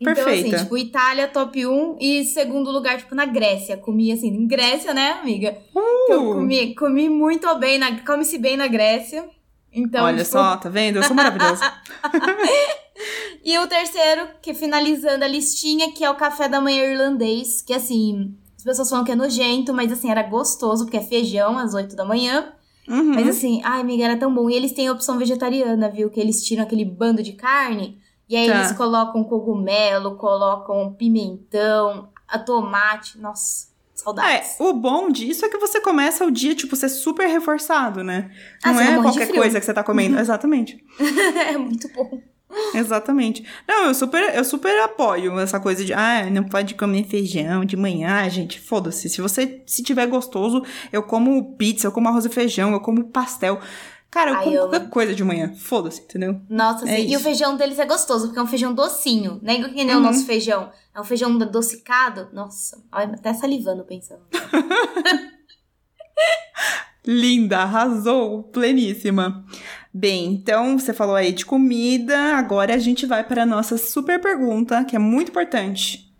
Então, 0.00 0.12
assim, 0.12 0.24
Perfeita. 0.24 0.56
assim, 0.56 0.64
tipo, 0.64 0.78
Itália 0.78 1.28
top 1.28 1.64
1 1.64 1.96
e 2.00 2.24
segundo 2.24 2.72
lugar, 2.72 2.98
tipo, 2.98 3.14
na 3.14 3.24
Grécia. 3.24 3.76
Comi, 3.76 4.10
assim, 4.10 4.28
em 4.28 4.46
Grécia, 4.46 4.92
né, 4.92 5.12
amiga? 5.22 5.56
Uh! 5.74 6.12
Eu 6.12 6.24
comi, 6.34 6.74
comi 6.74 7.08
muito 7.08 7.54
bem, 7.58 7.78
na, 7.78 8.00
come-se 8.00 8.36
bem 8.38 8.56
na 8.56 8.66
Grécia. 8.66 9.28
Então, 9.72 10.04
Olha 10.04 10.18
tipo... 10.18 10.30
só, 10.30 10.56
tá 10.56 10.68
vendo? 10.68 10.96
Eu 10.96 11.04
sou 11.04 11.14
maravilhosa. 11.14 11.72
e 13.44 13.56
o 13.58 13.66
terceiro, 13.66 14.28
que 14.42 14.52
finalizando 14.52 15.24
a 15.24 15.28
listinha, 15.28 15.92
que 15.92 16.04
é 16.04 16.10
o 16.10 16.16
café 16.16 16.48
da 16.48 16.60
manhã 16.60 16.84
irlandês, 16.84 17.62
que 17.62 17.72
assim, 17.72 18.36
as 18.56 18.64
pessoas 18.64 18.90
falam 18.90 19.04
que 19.04 19.12
é 19.12 19.16
nojento, 19.16 19.72
mas 19.72 19.92
assim, 19.92 20.10
era 20.10 20.22
gostoso, 20.22 20.84
porque 20.84 20.96
é 20.96 21.02
feijão 21.02 21.56
às 21.56 21.74
8 21.74 21.94
da 21.94 22.04
manhã. 22.04 22.52
Uhum. 22.88 23.14
Mas 23.14 23.28
assim, 23.28 23.60
ai, 23.64 23.80
amiga, 23.80 24.04
era 24.04 24.16
tão 24.16 24.34
bom. 24.34 24.50
E 24.50 24.54
eles 24.54 24.72
têm 24.72 24.88
a 24.88 24.92
opção 24.92 25.18
vegetariana, 25.18 25.88
viu? 25.88 26.10
Que 26.10 26.20
eles 26.20 26.44
tiram 26.44 26.62
aquele 26.62 26.84
bando 26.84 27.22
de 27.22 27.32
carne 27.32 27.98
e 28.28 28.36
aí 28.36 28.48
tá. 28.48 28.60
eles 28.60 28.72
colocam 28.72 29.22
cogumelo, 29.24 30.16
colocam 30.16 30.92
pimentão, 30.94 32.08
a 32.26 32.38
tomate. 32.38 33.18
Nossa, 33.18 33.68
saudades. 33.94 34.58
É, 34.58 34.62
o 34.62 34.72
bom 34.72 35.10
disso 35.10 35.44
é 35.44 35.48
que 35.48 35.58
você 35.58 35.80
começa 35.80 36.24
o 36.24 36.30
dia, 36.30 36.54
tipo, 36.54 36.74
ser 36.74 36.88
super 36.88 37.26
reforçado, 37.26 38.02
né? 38.02 38.30
Ah, 38.62 38.72
Não 38.72 38.80
é 38.80 39.02
qualquer 39.02 39.32
coisa 39.32 39.60
que 39.60 39.66
você 39.66 39.74
tá 39.74 39.84
comendo. 39.84 40.18
Exatamente. 40.20 40.82
é 41.46 41.56
muito 41.56 41.88
bom. 41.92 42.22
Exatamente. 42.74 43.44
Não, 43.66 43.86
eu 43.86 43.94
super, 43.94 44.34
eu 44.34 44.44
super 44.44 44.78
apoio 44.82 45.38
essa 45.38 45.60
coisa 45.60 45.84
de, 45.84 45.92
ah, 45.92 46.28
não 46.30 46.44
pode 46.44 46.74
comer 46.74 47.04
feijão 47.04 47.64
de 47.64 47.76
manhã, 47.76 48.28
gente, 48.28 48.60
foda-se. 48.60 49.08
Se 49.08 49.20
você, 49.20 49.62
se 49.66 49.82
tiver 49.82 50.06
gostoso, 50.06 50.62
eu 50.92 51.02
como 51.02 51.54
pizza, 51.56 51.86
eu 51.86 51.92
como 51.92 52.08
arroz 52.08 52.24
e 52.24 52.28
feijão, 52.28 52.72
eu 52.72 52.80
como 52.80 53.04
pastel. 53.04 53.60
Cara, 54.10 54.30
eu 54.30 54.36
Ai, 54.36 54.44
como 54.44 54.56
eu... 54.56 54.68
qualquer 54.68 54.90
coisa 54.90 55.14
de 55.14 55.24
manhã. 55.24 55.54
Foda-se, 55.54 56.02
entendeu? 56.02 56.38
Nossa, 56.48 56.86
é 56.88 56.96
sim. 56.96 57.08
E 57.08 57.16
o 57.16 57.20
feijão 57.20 57.56
deles 57.56 57.78
é 57.78 57.86
gostoso, 57.86 58.26
porque 58.26 58.38
é 58.38 58.42
um 58.42 58.46
feijão 58.46 58.74
docinho. 58.74 59.40
Não 59.42 59.52
é 59.52 59.62
que 59.62 59.84
nem 59.84 59.94
uhum. 59.94 60.00
o 60.00 60.04
nosso 60.04 60.26
feijão. 60.26 60.70
É 60.94 61.00
um 61.00 61.04
feijão 61.04 61.34
adocicado. 61.40 62.28
Nossa, 62.30 62.78
até 62.92 63.32
salivando 63.32 63.84
pensando. 63.84 64.20
Linda, 67.04 67.60
arrasou, 67.60 68.42
pleníssima. 68.44 69.44
Bem, 69.94 70.26
então 70.32 70.78
você 70.78 70.94
falou 70.94 71.14
aí 71.14 71.32
de 71.32 71.44
comida, 71.44 72.16
agora 72.36 72.74
a 72.74 72.78
gente 72.78 73.04
vai 73.04 73.22
para 73.22 73.42
a 73.42 73.46
nossa 73.46 73.76
super 73.76 74.20
pergunta, 74.20 74.84
que 74.84 74.96
é 74.96 74.98
muito 74.98 75.28
importante. 75.28 76.10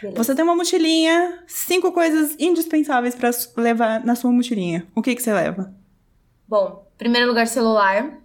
Beleza. 0.00 0.22
Você 0.22 0.34
tem 0.34 0.44
uma 0.44 0.54
mochilinha, 0.54 1.42
cinco 1.46 1.90
coisas 1.90 2.36
indispensáveis 2.38 3.14
para 3.14 3.30
levar 3.56 4.04
na 4.04 4.14
sua 4.14 4.30
mochilinha. 4.30 4.86
O 4.94 5.02
que 5.02 5.14
que 5.14 5.22
você 5.22 5.32
leva? 5.32 5.74
Bom, 6.46 6.86
primeiro 6.96 7.26
lugar 7.26 7.48
celular, 7.48 8.18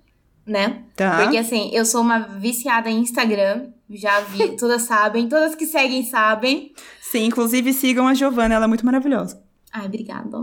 né? 0.45 0.83
Tá. 0.95 1.23
Porque 1.23 1.37
assim, 1.37 1.71
eu 1.73 1.83
sou 1.83 2.01
uma 2.01 2.19
viciada 2.19 2.89
em 2.89 2.99
Instagram, 2.99 3.69
já 3.89 4.19
vi, 4.19 4.55
todas 4.57 4.83
sabem, 4.83 5.27
todas 5.27 5.55
que 5.55 5.65
seguem 5.65 6.03
sabem. 6.05 6.73
Sim, 7.01 7.25
inclusive 7.25 7.73
sigam 7.73 8.07
a 8.07 8.13
Giovana, 8.13 8.53
ela 8.53 8.65
é 8.65 8.67
muito 8.67 8.85
maravilhosa. 8.85 9.41
Ai, 9.73 9.85
obrigada. 9.85 10.37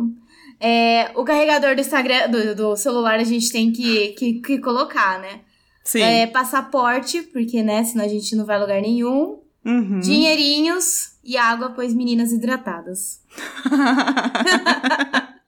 É, 0.60 1.10
o 1.14 1.24
carregador 1.24 1.74
do 1.74 1.80
Instagram, 1.80 2.28
do, 2.28 2.54
do, 2.54 2.76
celular, 2.76 3.18
a 3.20 3.24
gente 3.24 3.50
tem 3.50 3.72
que, 3.72 4.08
que, 4.08 4.34
que 4.40 4.58
colocar, 4.58 5.20
né? 5.20 5.40
Sim. 5.84 6.02
É, 6.02 6.26
passaporte, 6.26 7.22
porque, 7.22 7.62
né, 7.62 7.84
senão 7.84 8.04
a 8.04 8.08
gente 8.08 8.34
não 8.36 8.44
vai 8.44 8.56
a 8.56 8.60
lugar 8.60 8.80
nenhum. 8.82 9.40
Uhum. 9.64 10.00
Dinheirinhos 10.00 11.12
e 11.22 11.36
água, 11.36 11.70
pois 11.70 11.94
meninas 11.94 12.32
hidratadas. 12.32 13.22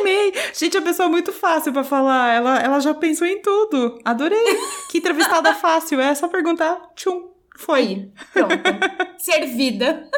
Amei! 0.00 0.32
Gente, 0.54 0.76
a 0.76 0.82
pessoa 0.82 1.06
é 1.06 1.10
muito 1.10 1.32
fácil 1.32 1.72
para 1.72 1.84
falar. 1.84 2.34
Ela, 2.34 2.58
ela 2.60 2.80
já 2.80 2.94
pensou 2.94 3.26
em 3.26 3.42
tudo. 3.42 3.98
Adorei. 4.04 4.56
Que 4.90 4.98
entrevistada 4.98 5.54
fácil. 5.56 6.00
É 6.00 6.14
só 6.14 6.28
perguntar. 6.28 6.80
Tchum. 6.94 7.28
Foi. 7.56 7.80
Aí, 7.80 8.12
pronto. 8.32 8.54
Servida. 9.18 10.08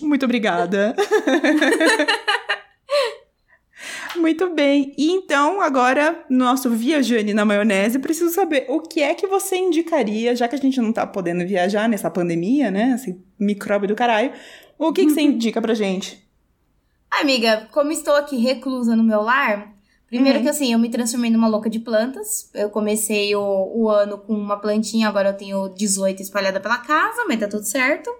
Muito 0.00 0.24
obrigada. 0.24 0.96
Muito 4.20 4.54
bem. 4.54 4.94
E 4.96 5.10
então, 5.10 5.60
agora, 5.60 6.24
nosso 6.28 6.70
viajante 6.70 7.32
na 7.34 7.44
maionese, 7.44 7.98
preciso 7.98 8.30
saber 8.30 8.66
o 8.68 8.80
que 8.80 9.02
é 9.02 9.14
que 9.14 9.26
você 9.26 9.56
indicaria, 9.56 10.34
já 10.34 10.48
que 10.48 10.54
a 10.54 10.58
gente 10.58 10.80
não 10.80 10.92
tá 10.92 11.06
podendo 11.06 11.46
viajar 11.46 11.88
nessa 11.88 12.10
pandemia, 12.10 12.70
né? 12.70 12.92
Esse 12.94 13.18
micróbio 13.38 13.88
do 13.88 13.94
caralho. 13.94 14.32
O 14.78 14.92
que, 14.92 15.06
que 15.06 15.12
você 15.12 15.20
indica 15.22 15.60
pra 15.60 15.74
gente? 15.74 16.26
Amiga, 17.10 17.68
como 17.72 17.92
estou 17.92 18.14
aqui 18.14 18.36
reclusa 18.36 18.94
no 18.94 19.02
meu 19.02 19.22
lar, 19.22 19.72
primeiro 20.06 20.38
Uhum. 20.38 20.44
que 20.44 20.50
assim, 20.50 20.72
eu 20.72 20.78
me 20.78 20.90
transformei 20.90 21.30
numa 21.30 21.48
louca 21.48 21.70
de 21.70 21.78
plantas. 21.78 22.50
Eu 22.54 22.68
comecei 22.70 23.34
o, 23.34 23.72
o 23.74 23.88
ano 23.88 24.18
com 24.18 24.34
uma 24.34 24.58
plantinha, 24.58 25.08
agora 25.08 25.30
eu 25.30 25.36
tenho 25.36 25.68
18 25.68 26.22
espalhada 26.22 26.60
pela 26.60 26.78
casa, 26.78 27.24
mas 27.26 27.40
tá 27.40 27.48
tudo 27.48 27.64
certo. 27.64 28.10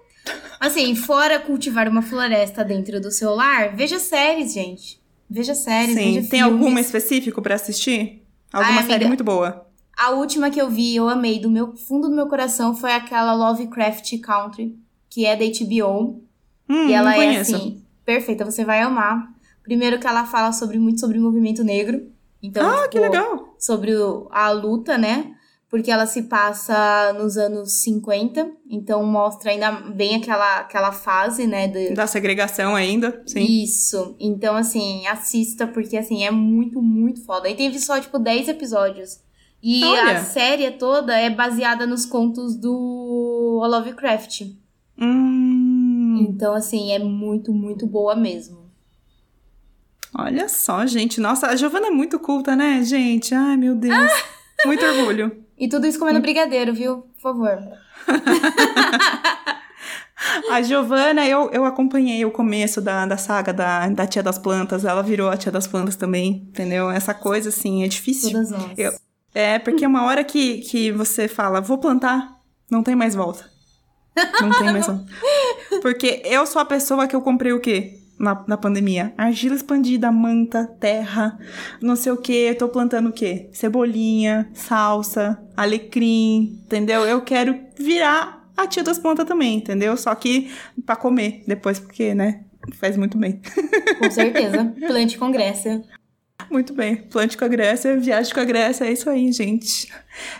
Assim, 0.59 0.95
fora 0.95 1.39
cultivar 1.39 1.87
uma 1.87 2.01
floresta 2.01 2.63
dentro 2.63 2.99
do 2.99 3.11
seu 3.11 3.33
lar, 3.35 3.75
veja 3.75 3.99
séries, 3.99 4.53
gente. 4.53 4.99
Veja 5.29 5.53
séries, 5.53 5.95
Sim. 5.95 6.13
veja 6.15 6.29
Tem 6.29 6.39
filmes. 6.41 6.53
alguma 6.53 6.79
específico 6.79 7.41
pra 7.41 7.55
assistir? 7.55 8.23
Alguma 8.51 8.77
Ai, 8.79 8.83
série 8.83 8.93
amiga. 8.95 9.07
muito 9.09 9.23
boa. 9.23 9.65
A 9.97 10.11
última 10.11 10.49
que 10.49 10.61
eu 10.61 10.69
vi, 10.69 10.95
eu 10.95 11.09
amei, 11.09 11.39
do 11.39 11.49
meu 11.49 11.75
fundo 11.75 12.07
do 12.07 12.15
meu 12.15 12.27
coração, 12.27 12.75
foi 12.75 12.91
aquela 12.93 13.33
Lovecraft 13.33 14.19
Country, 14.21 14.77
que 15.09 15.25
é 15.25 15.35
da 15.35 15.43
HBO. 15.43 16.21
Hum, 16.69 16.87
e 16.87 16.93
ela 16.93 17.15
é 17.17 17.37
assim, 17.39 17.81
perfeita, 18.05 18.45
você 18.45 18.63
vai 18.63 18.81
amar. 18.81 19.27
Primeiro 19.63 19.99
que 19.99 20.07
ela 20.07 20.25
fala 20.25 20.51
sobre 20.53 20.77
muito 20.77 20.99
sobre 20.99 21.17
o 21.17 21.21
movimento 21.21 21.63
negro. 21.63 22.07
Então, 22.41 22.69
ah, 22.69 22.75
tipo, 22.83 22.89
que 22.89 22.99
legal. 22.99 23.55
sobre 23.59 23.95
o- 23.95 24.27
a 24.31 24.51
luta, 24.51 24.97
né? 24.97 25.33
Porque 25.69 25.91
ela 25.91 26.05
se 26.05 26.23
passa 26.23 27.11
nos 27.19 27.35
anos 27.35 27.73
50, 27.83 28.49
então 28.69 29.03
mostra 29.05 29.51
ainda 29.51 29.69
bem 29.71 30.15
aquela, 30.15 30.59
aquela 30.59 30.93
fase, 30.93 31.45
né? 31.45 31.67
de- 31.67 31.93
Da 31.93 32.07
segregação 32.07 32.73
ainda, 32.73 33.21
sim. 33.27 33.41
Isso. 33.63 34.15
Então, 34.17 34.55
assim, 34.55 35.05
assista, 35.07 35.67
porque, 35.67 35.97
assim, 35.97 36.23
é 36.23 36.31
muito, 36.31 36.81
muito 36.81 37.21
foda. 37.25 37.49
E 37.49 37.55
teve 37.55 37.79
só, 37.79 37.99
tipo, 37.99 38.17
10 38.17 38.47
episódios. 38.47 39.19
E 39.61 39.83
Olha. 39.83 40.19
a 40.19 40.23
série 40.23 40.71
toda 40.71 41.13
é 41.19 41.29
baseada 41.29 41.85
nos 41.85 42.05
contos 42.05 42.55
do 42.55 43.61
Lovecraft. 43.69 44.43
Hum, 44.97 46.27
Então, 46.29 46.53
assim, 46.53 46.93
é 46.93 46.99
muito, 46.99 47.51
muito 47.53 47.85
boa 47.85 48.15
mesmo. 48.15 48.71
olha 50.17 50.47
só, 50.47 50.85
gente. 50.85 51.19
Nossa, 51.19 51.47
a 51.47 51.55
Giovana 51.55 51.87
é 51.87 51.91
muito 51.91 52.17
culta, 52.19 52.55
né, 52.55 52.81
gente? 52.83 53.33
Ai, 53.35 53.57
meu 53.57 53.75
Deus. 53.75 54.11
Muito 54.65 54.83
orgulho. 54.83 55.45
E 55.57 55.67
tudo 55.67 55.87
isso 55.87 55.97
Hum. 55.97 56.01
comendo 56.01 56.21
brigadeiro, 56.21 56.73
viu? 56.73 56.97
Por 57.15 57.21
favor. 57.21 57.57
A 60.51 60.61
Giovana, 60.61 61.25
eu, 61.27 61.49
eu 61.51 61.63
acompanhei 61.65 62.25
o 62.25 62.31
começo 62.31 62.81
da, 62.81 63.05
da 63.05 63.17
saga 63.17 63.53
da, 63.53 63.87
da 63.89 64.07
Tia 64.07 64.23
das 64.23 64.37
Plantas. 64.37 64.83
Ela 64.83 65.03
virou 65.03 65.29
a 65.29 65.37
Tia 65.37 65.51
das 65.51 65.67
Plantas 65.67 65.95
também, 65.95 66.47
entendeu? 66.49 66.89
Essa 66.89 67.13
coisa, 67.13 67.49
assim, 67.49 67.83
é 67.83 67.87
difícil. 67.87 68.31
Todas 68.31 68.51
nós. 68.51 68.71
Eu- 68.77 68.93
É, 69.33 69.59
porque 69.59 69.85
uma 69.85 70.03
hora 70.05 70.23
que, 70.23 70.59
que 70.59 70.91
você 70.91 71.27
fala, 71.27 71.61
vou 71.61 71.77
plantar, 71.77 72.35
não 72.71 72.81
tem 72.81 72.95
mais 72.95 73.13
volta. 73.13 73.45
Não 74.41 74.49
tem 74.57 74.71
mais 74.71 74.87
volta. 74.87 75.05
Porque 75.83 76.23
eu 76.25 76.43
sou 76.47 76.59
a 76.59 76.65
pessoa 76.65 77.05
que 77.07 77.15
eu 77.15 77.21
comprei 77.21 77.53
o 77.53 77.59
quê? 77.59 77.99
Na, 78.17 78.43
na 78.47 78.57
pandemia. 78.57 79.13
Argila 79.15 79.55
expandida, 79.55 80.11
manta, 80.11 80.65
terra, 80.79 81.37
não 81.79 81.95
sei 81.95 82.11
o 82.11 82.17
quê. 82.17 82.47
Eu 82.49 82.57
tô 82.57 82.67
plantando 82.67 83.09
o 83.09 83.13
quê? 83.13 83.47
Cebolinha, 83.51 84.49
salsa, 84.53 85.39
alecrim, 85.55 86.59
entendeu? 86.65 87.05
Eu 87.05 87.21
quero 87.21 87.59
virar 87.77 88.49
a 88.57 88.65
tia 88.65 88.81
das 88.81 88.97
plantas 88.97 89.25
também, 89.27 89.57
entendeu? 89.57 89.95
Só 89.95 90.15
que 90.15 90.51
pra 90.83 90.95
comer 90.95 91.43
depois, 91.45 91.79
porque, 91.79 92.15
né? 92.15 92.43
Faz 92.73 92.97
muito 92.97 93.17
bem. 93.17 93.39
Com 93.99 94.11
certeza. 94.11 94.73
Plante 94.79 95.17
com 95.17 95.31
Grécia. 95.31 95.83
Muito 96.49 96.73
bem. 96.73 96.95
Plante 96.95 97.37
com 97.37 97.45
a 97.45 97.47
Grécia, 97.47 97.97
viaje 97.97 98.33
com 98.33 98.39
a 98.39 98.45
Grécia, 98.45 98.85
é 98.85 98.91
isso 98.91 99.09
aí, 99.09 99.31
gente. 99.31 99.91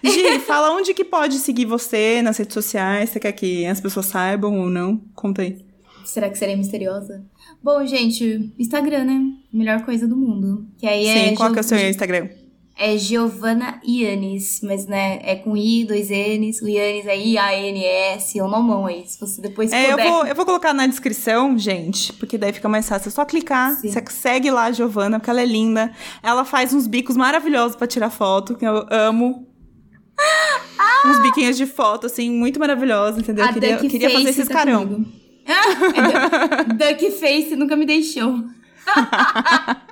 Gi, 0.04 0.40
fala 0.46 0.72
onde 0.72 0.94
que 0.94 1.04
pode 1.04 1.38
seguir 1.40 1.66
você 1.66 2.22
nas 2.22 2.38
redes 2.38 2.54
sociais. 2.54 3.10
Você 3.10 3.20
quer 3.20 3.32
que 3.34 3.66
as 3.66 3.82
pessoas 3.82 4.06
saibam 4.08 4.60
ou 4.60 4.70
não? 4.70 5.02
Conta 5.14 5.42
aí. 5.42 5.67
Será 6.10 6.30
que 6.30 6.38
serei 6.38 6.56
misteriosa? 6.56 7.24
Bom, 7.62 7.86
gente, 7.86 8.54
Instagram, 8.58 9.04
né? 9.06 9.22
Melhor 9.52 9.84
coisa 9.84 10.08
do 10.08 10.16
mundo. 10.16 10.66
Que 10.78 10.88
aí 10.88 11.06
é. 11.06 11.30
Sim, 11.30 11.36
qual 11.36 11.52
que 11.52 11.58
é 11.60 11.62
o 11.62 11.64
seu 11.64 11.78
Gio- 11.78 11.90
Instagram? 11.90 12.30
É 12.80 12.96
Giovanna 12.96 13.82
Ianes, 13.84 14.62
mas 14.62 14.86
né, 14.86 15.20
é 15.24 15.36
com 15.36 15.58
I, 15.58 15.84
dois 15.84 16.10
N's, 16.12 16.62
o 16.62 16.68
Ianes 16.68 17.08
é 17.08 17.18
I-A-N-S, 17.18 18.38
é 18.38 18.44
um 18.44 18.48
nomão 18.48 18.86
aí, 18.86 19.04
se 19.08 19.20
você 19.20 19.42
depois 19.42 19.72
É, 19.72 19.94
eu 19.94 19.98
vou, 19.98 20.28
eu 20.28 20.36
vou 20.36 20.46
colocar 20.46 20.76
na 20.76 20.86
descrição, 20.86 21.58
gente, 21.58 22.14
porque 22.14 22.38
daí 22.38 22.54
fica 22.54 22.70
mais 22.70 22.88
fácil. 22.88 23.10
É 23.10 23.12
só 23.12 23.26
clicar, 23.26 23.74
Sim. 23.78 23.90
você 23.90 24.04
segue 24.12 24.52
lá 24.52 24.66
a 24.66 24.72
Giovana, 24.72 25.18
porque 25.20 25.32
ela 25.32 25.42
é 25.42 25.46
linda. 25.46 25.92
Ela 26.22 26.46
faz 26.46 26.72
uns 26.72 26.86
bicos 26.86 27.18
maravilhosos 27.18 27.76
pra 27.76 27.88
tirar 27.88 28.12
foto, 28.12 28.54
que 28.56 28.66
eu 28.66 28.86
amo. 28.92 29.48
Uns 31.06 31.20
biquinhos 31.22 31.58
de 31.58 31.66
foto, 31.66 32.08
assim, 32.08 32.30
muito 32.30 32.60
maravilhosos, 32.60 33.20
entendeu? 33.20 33.46
Eu 33.46 33.54
queria, 33.54 33.78
queria 33.78 34.10
fazer 34.10 34.30
esses 34.30 34.48
tá 34.48 34.54
carão. 34.54 34.86
comigo. 34.88 35.27
Ah, 35.48 36.64
Du- 36.64 36.74
Duck 36.76 37.12
Face 37.12 37.56
nunca 37.56 37.76
me 37.76 37.86
deixou. 37.86 38.44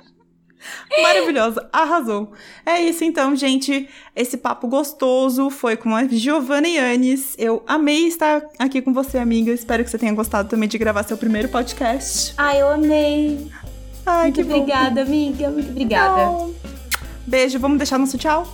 Maravilhosa, 1.02 1.68
arrasou. 1.72 2.32
É 2.64 2.80
isso 2.82 3.04
então, 3.04 3.36
gente. 3.36 3.88
Esse 4.14 4.36
papo 4.36 4.66
gostoso 4.66 5.50
foi 5.50 5.76
com 5.76 5.94
a 5.94 6.04
Giovanna 6.06 6.66
Yannis. 6.68 7.34
Eu 7.38 7.62
amei 7.66 8.06
estar 8.06 8.42
aqui 8.58 8.80
com 8.82 8.92
você, 8.92 9.18
amiga. 9.18 9.52
Espero 9.52 9.84
que 9.84 9.90
você 9.90 9.98
tenha 9.98 10.12
gostado 10.14 10.48
também 10.48 10.68
de 10.68 10.78
gravar 10.78 11.02
seu 11.04 11.16
primeiro 11.16 11.48
podcast. 11.48 12.34
Ai, 12.36 12.60
eu 12.62 12.70
amei. 12.70 13.50
Ai, 14.04 14.24
Muito 14.24 14.36
que 14.36 14.44
bom. 14.44 14.56
obrigada, 14.60 15.02
amiga. 15.02 15.50
Muito 15.50 15.70
obrigada. 15.70 16.48
Beijo, 17.26 17.58
vamos 17.58 17.78
deixar 17.78 17.98
nosso 17.98 18.16
tchau? 18.18 18.46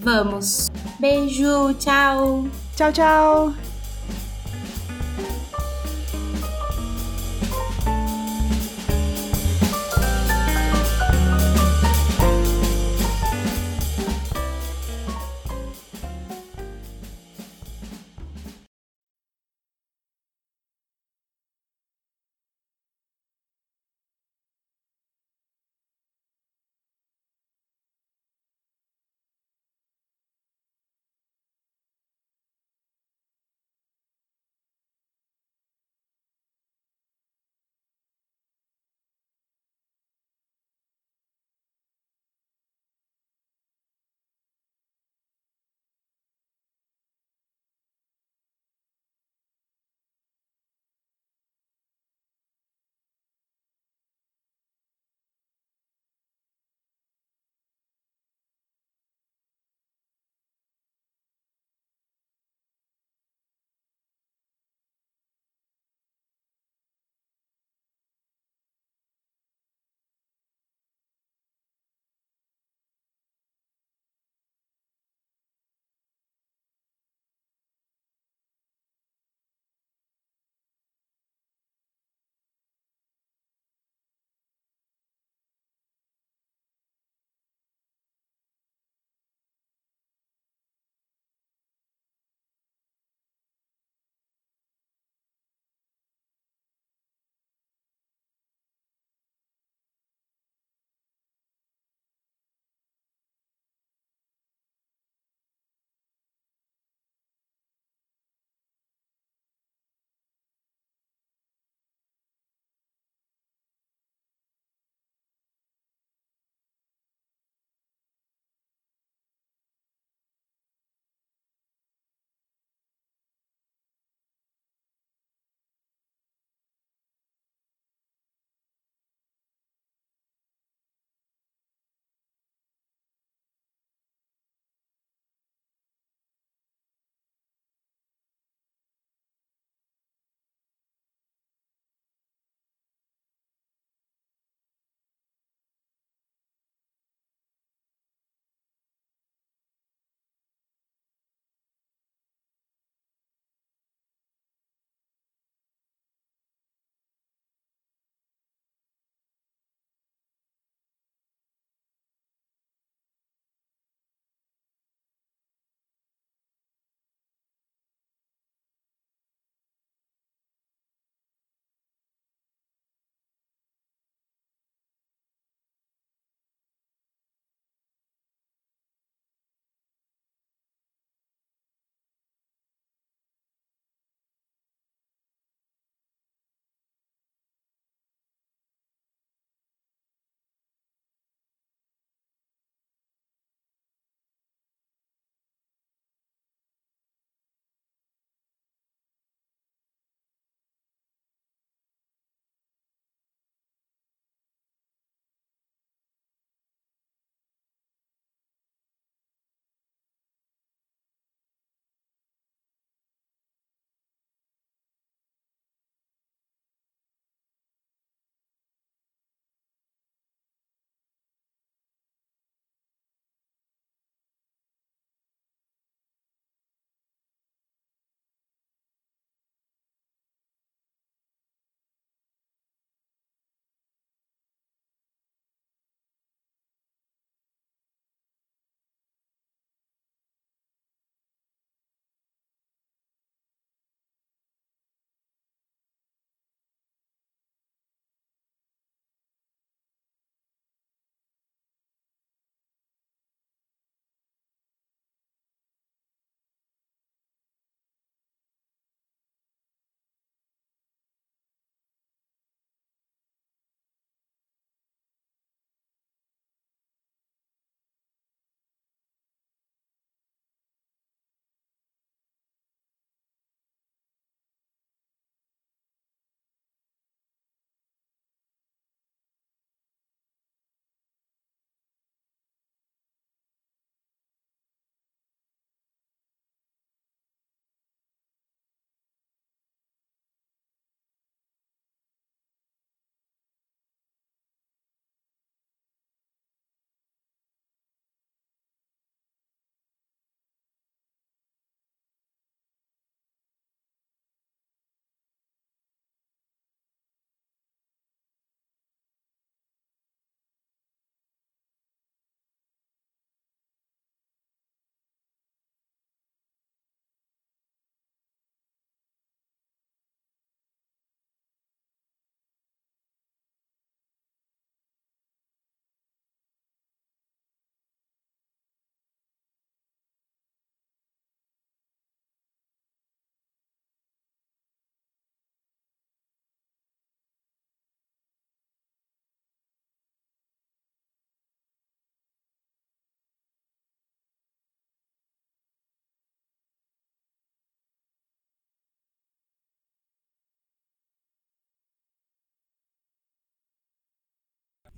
Vamos. 0.00 0.70
Beijo, 1.00 1.74
tchau. 1.74 2.46
Tchau, 2.76 2.92
tchau. 2.92 3.71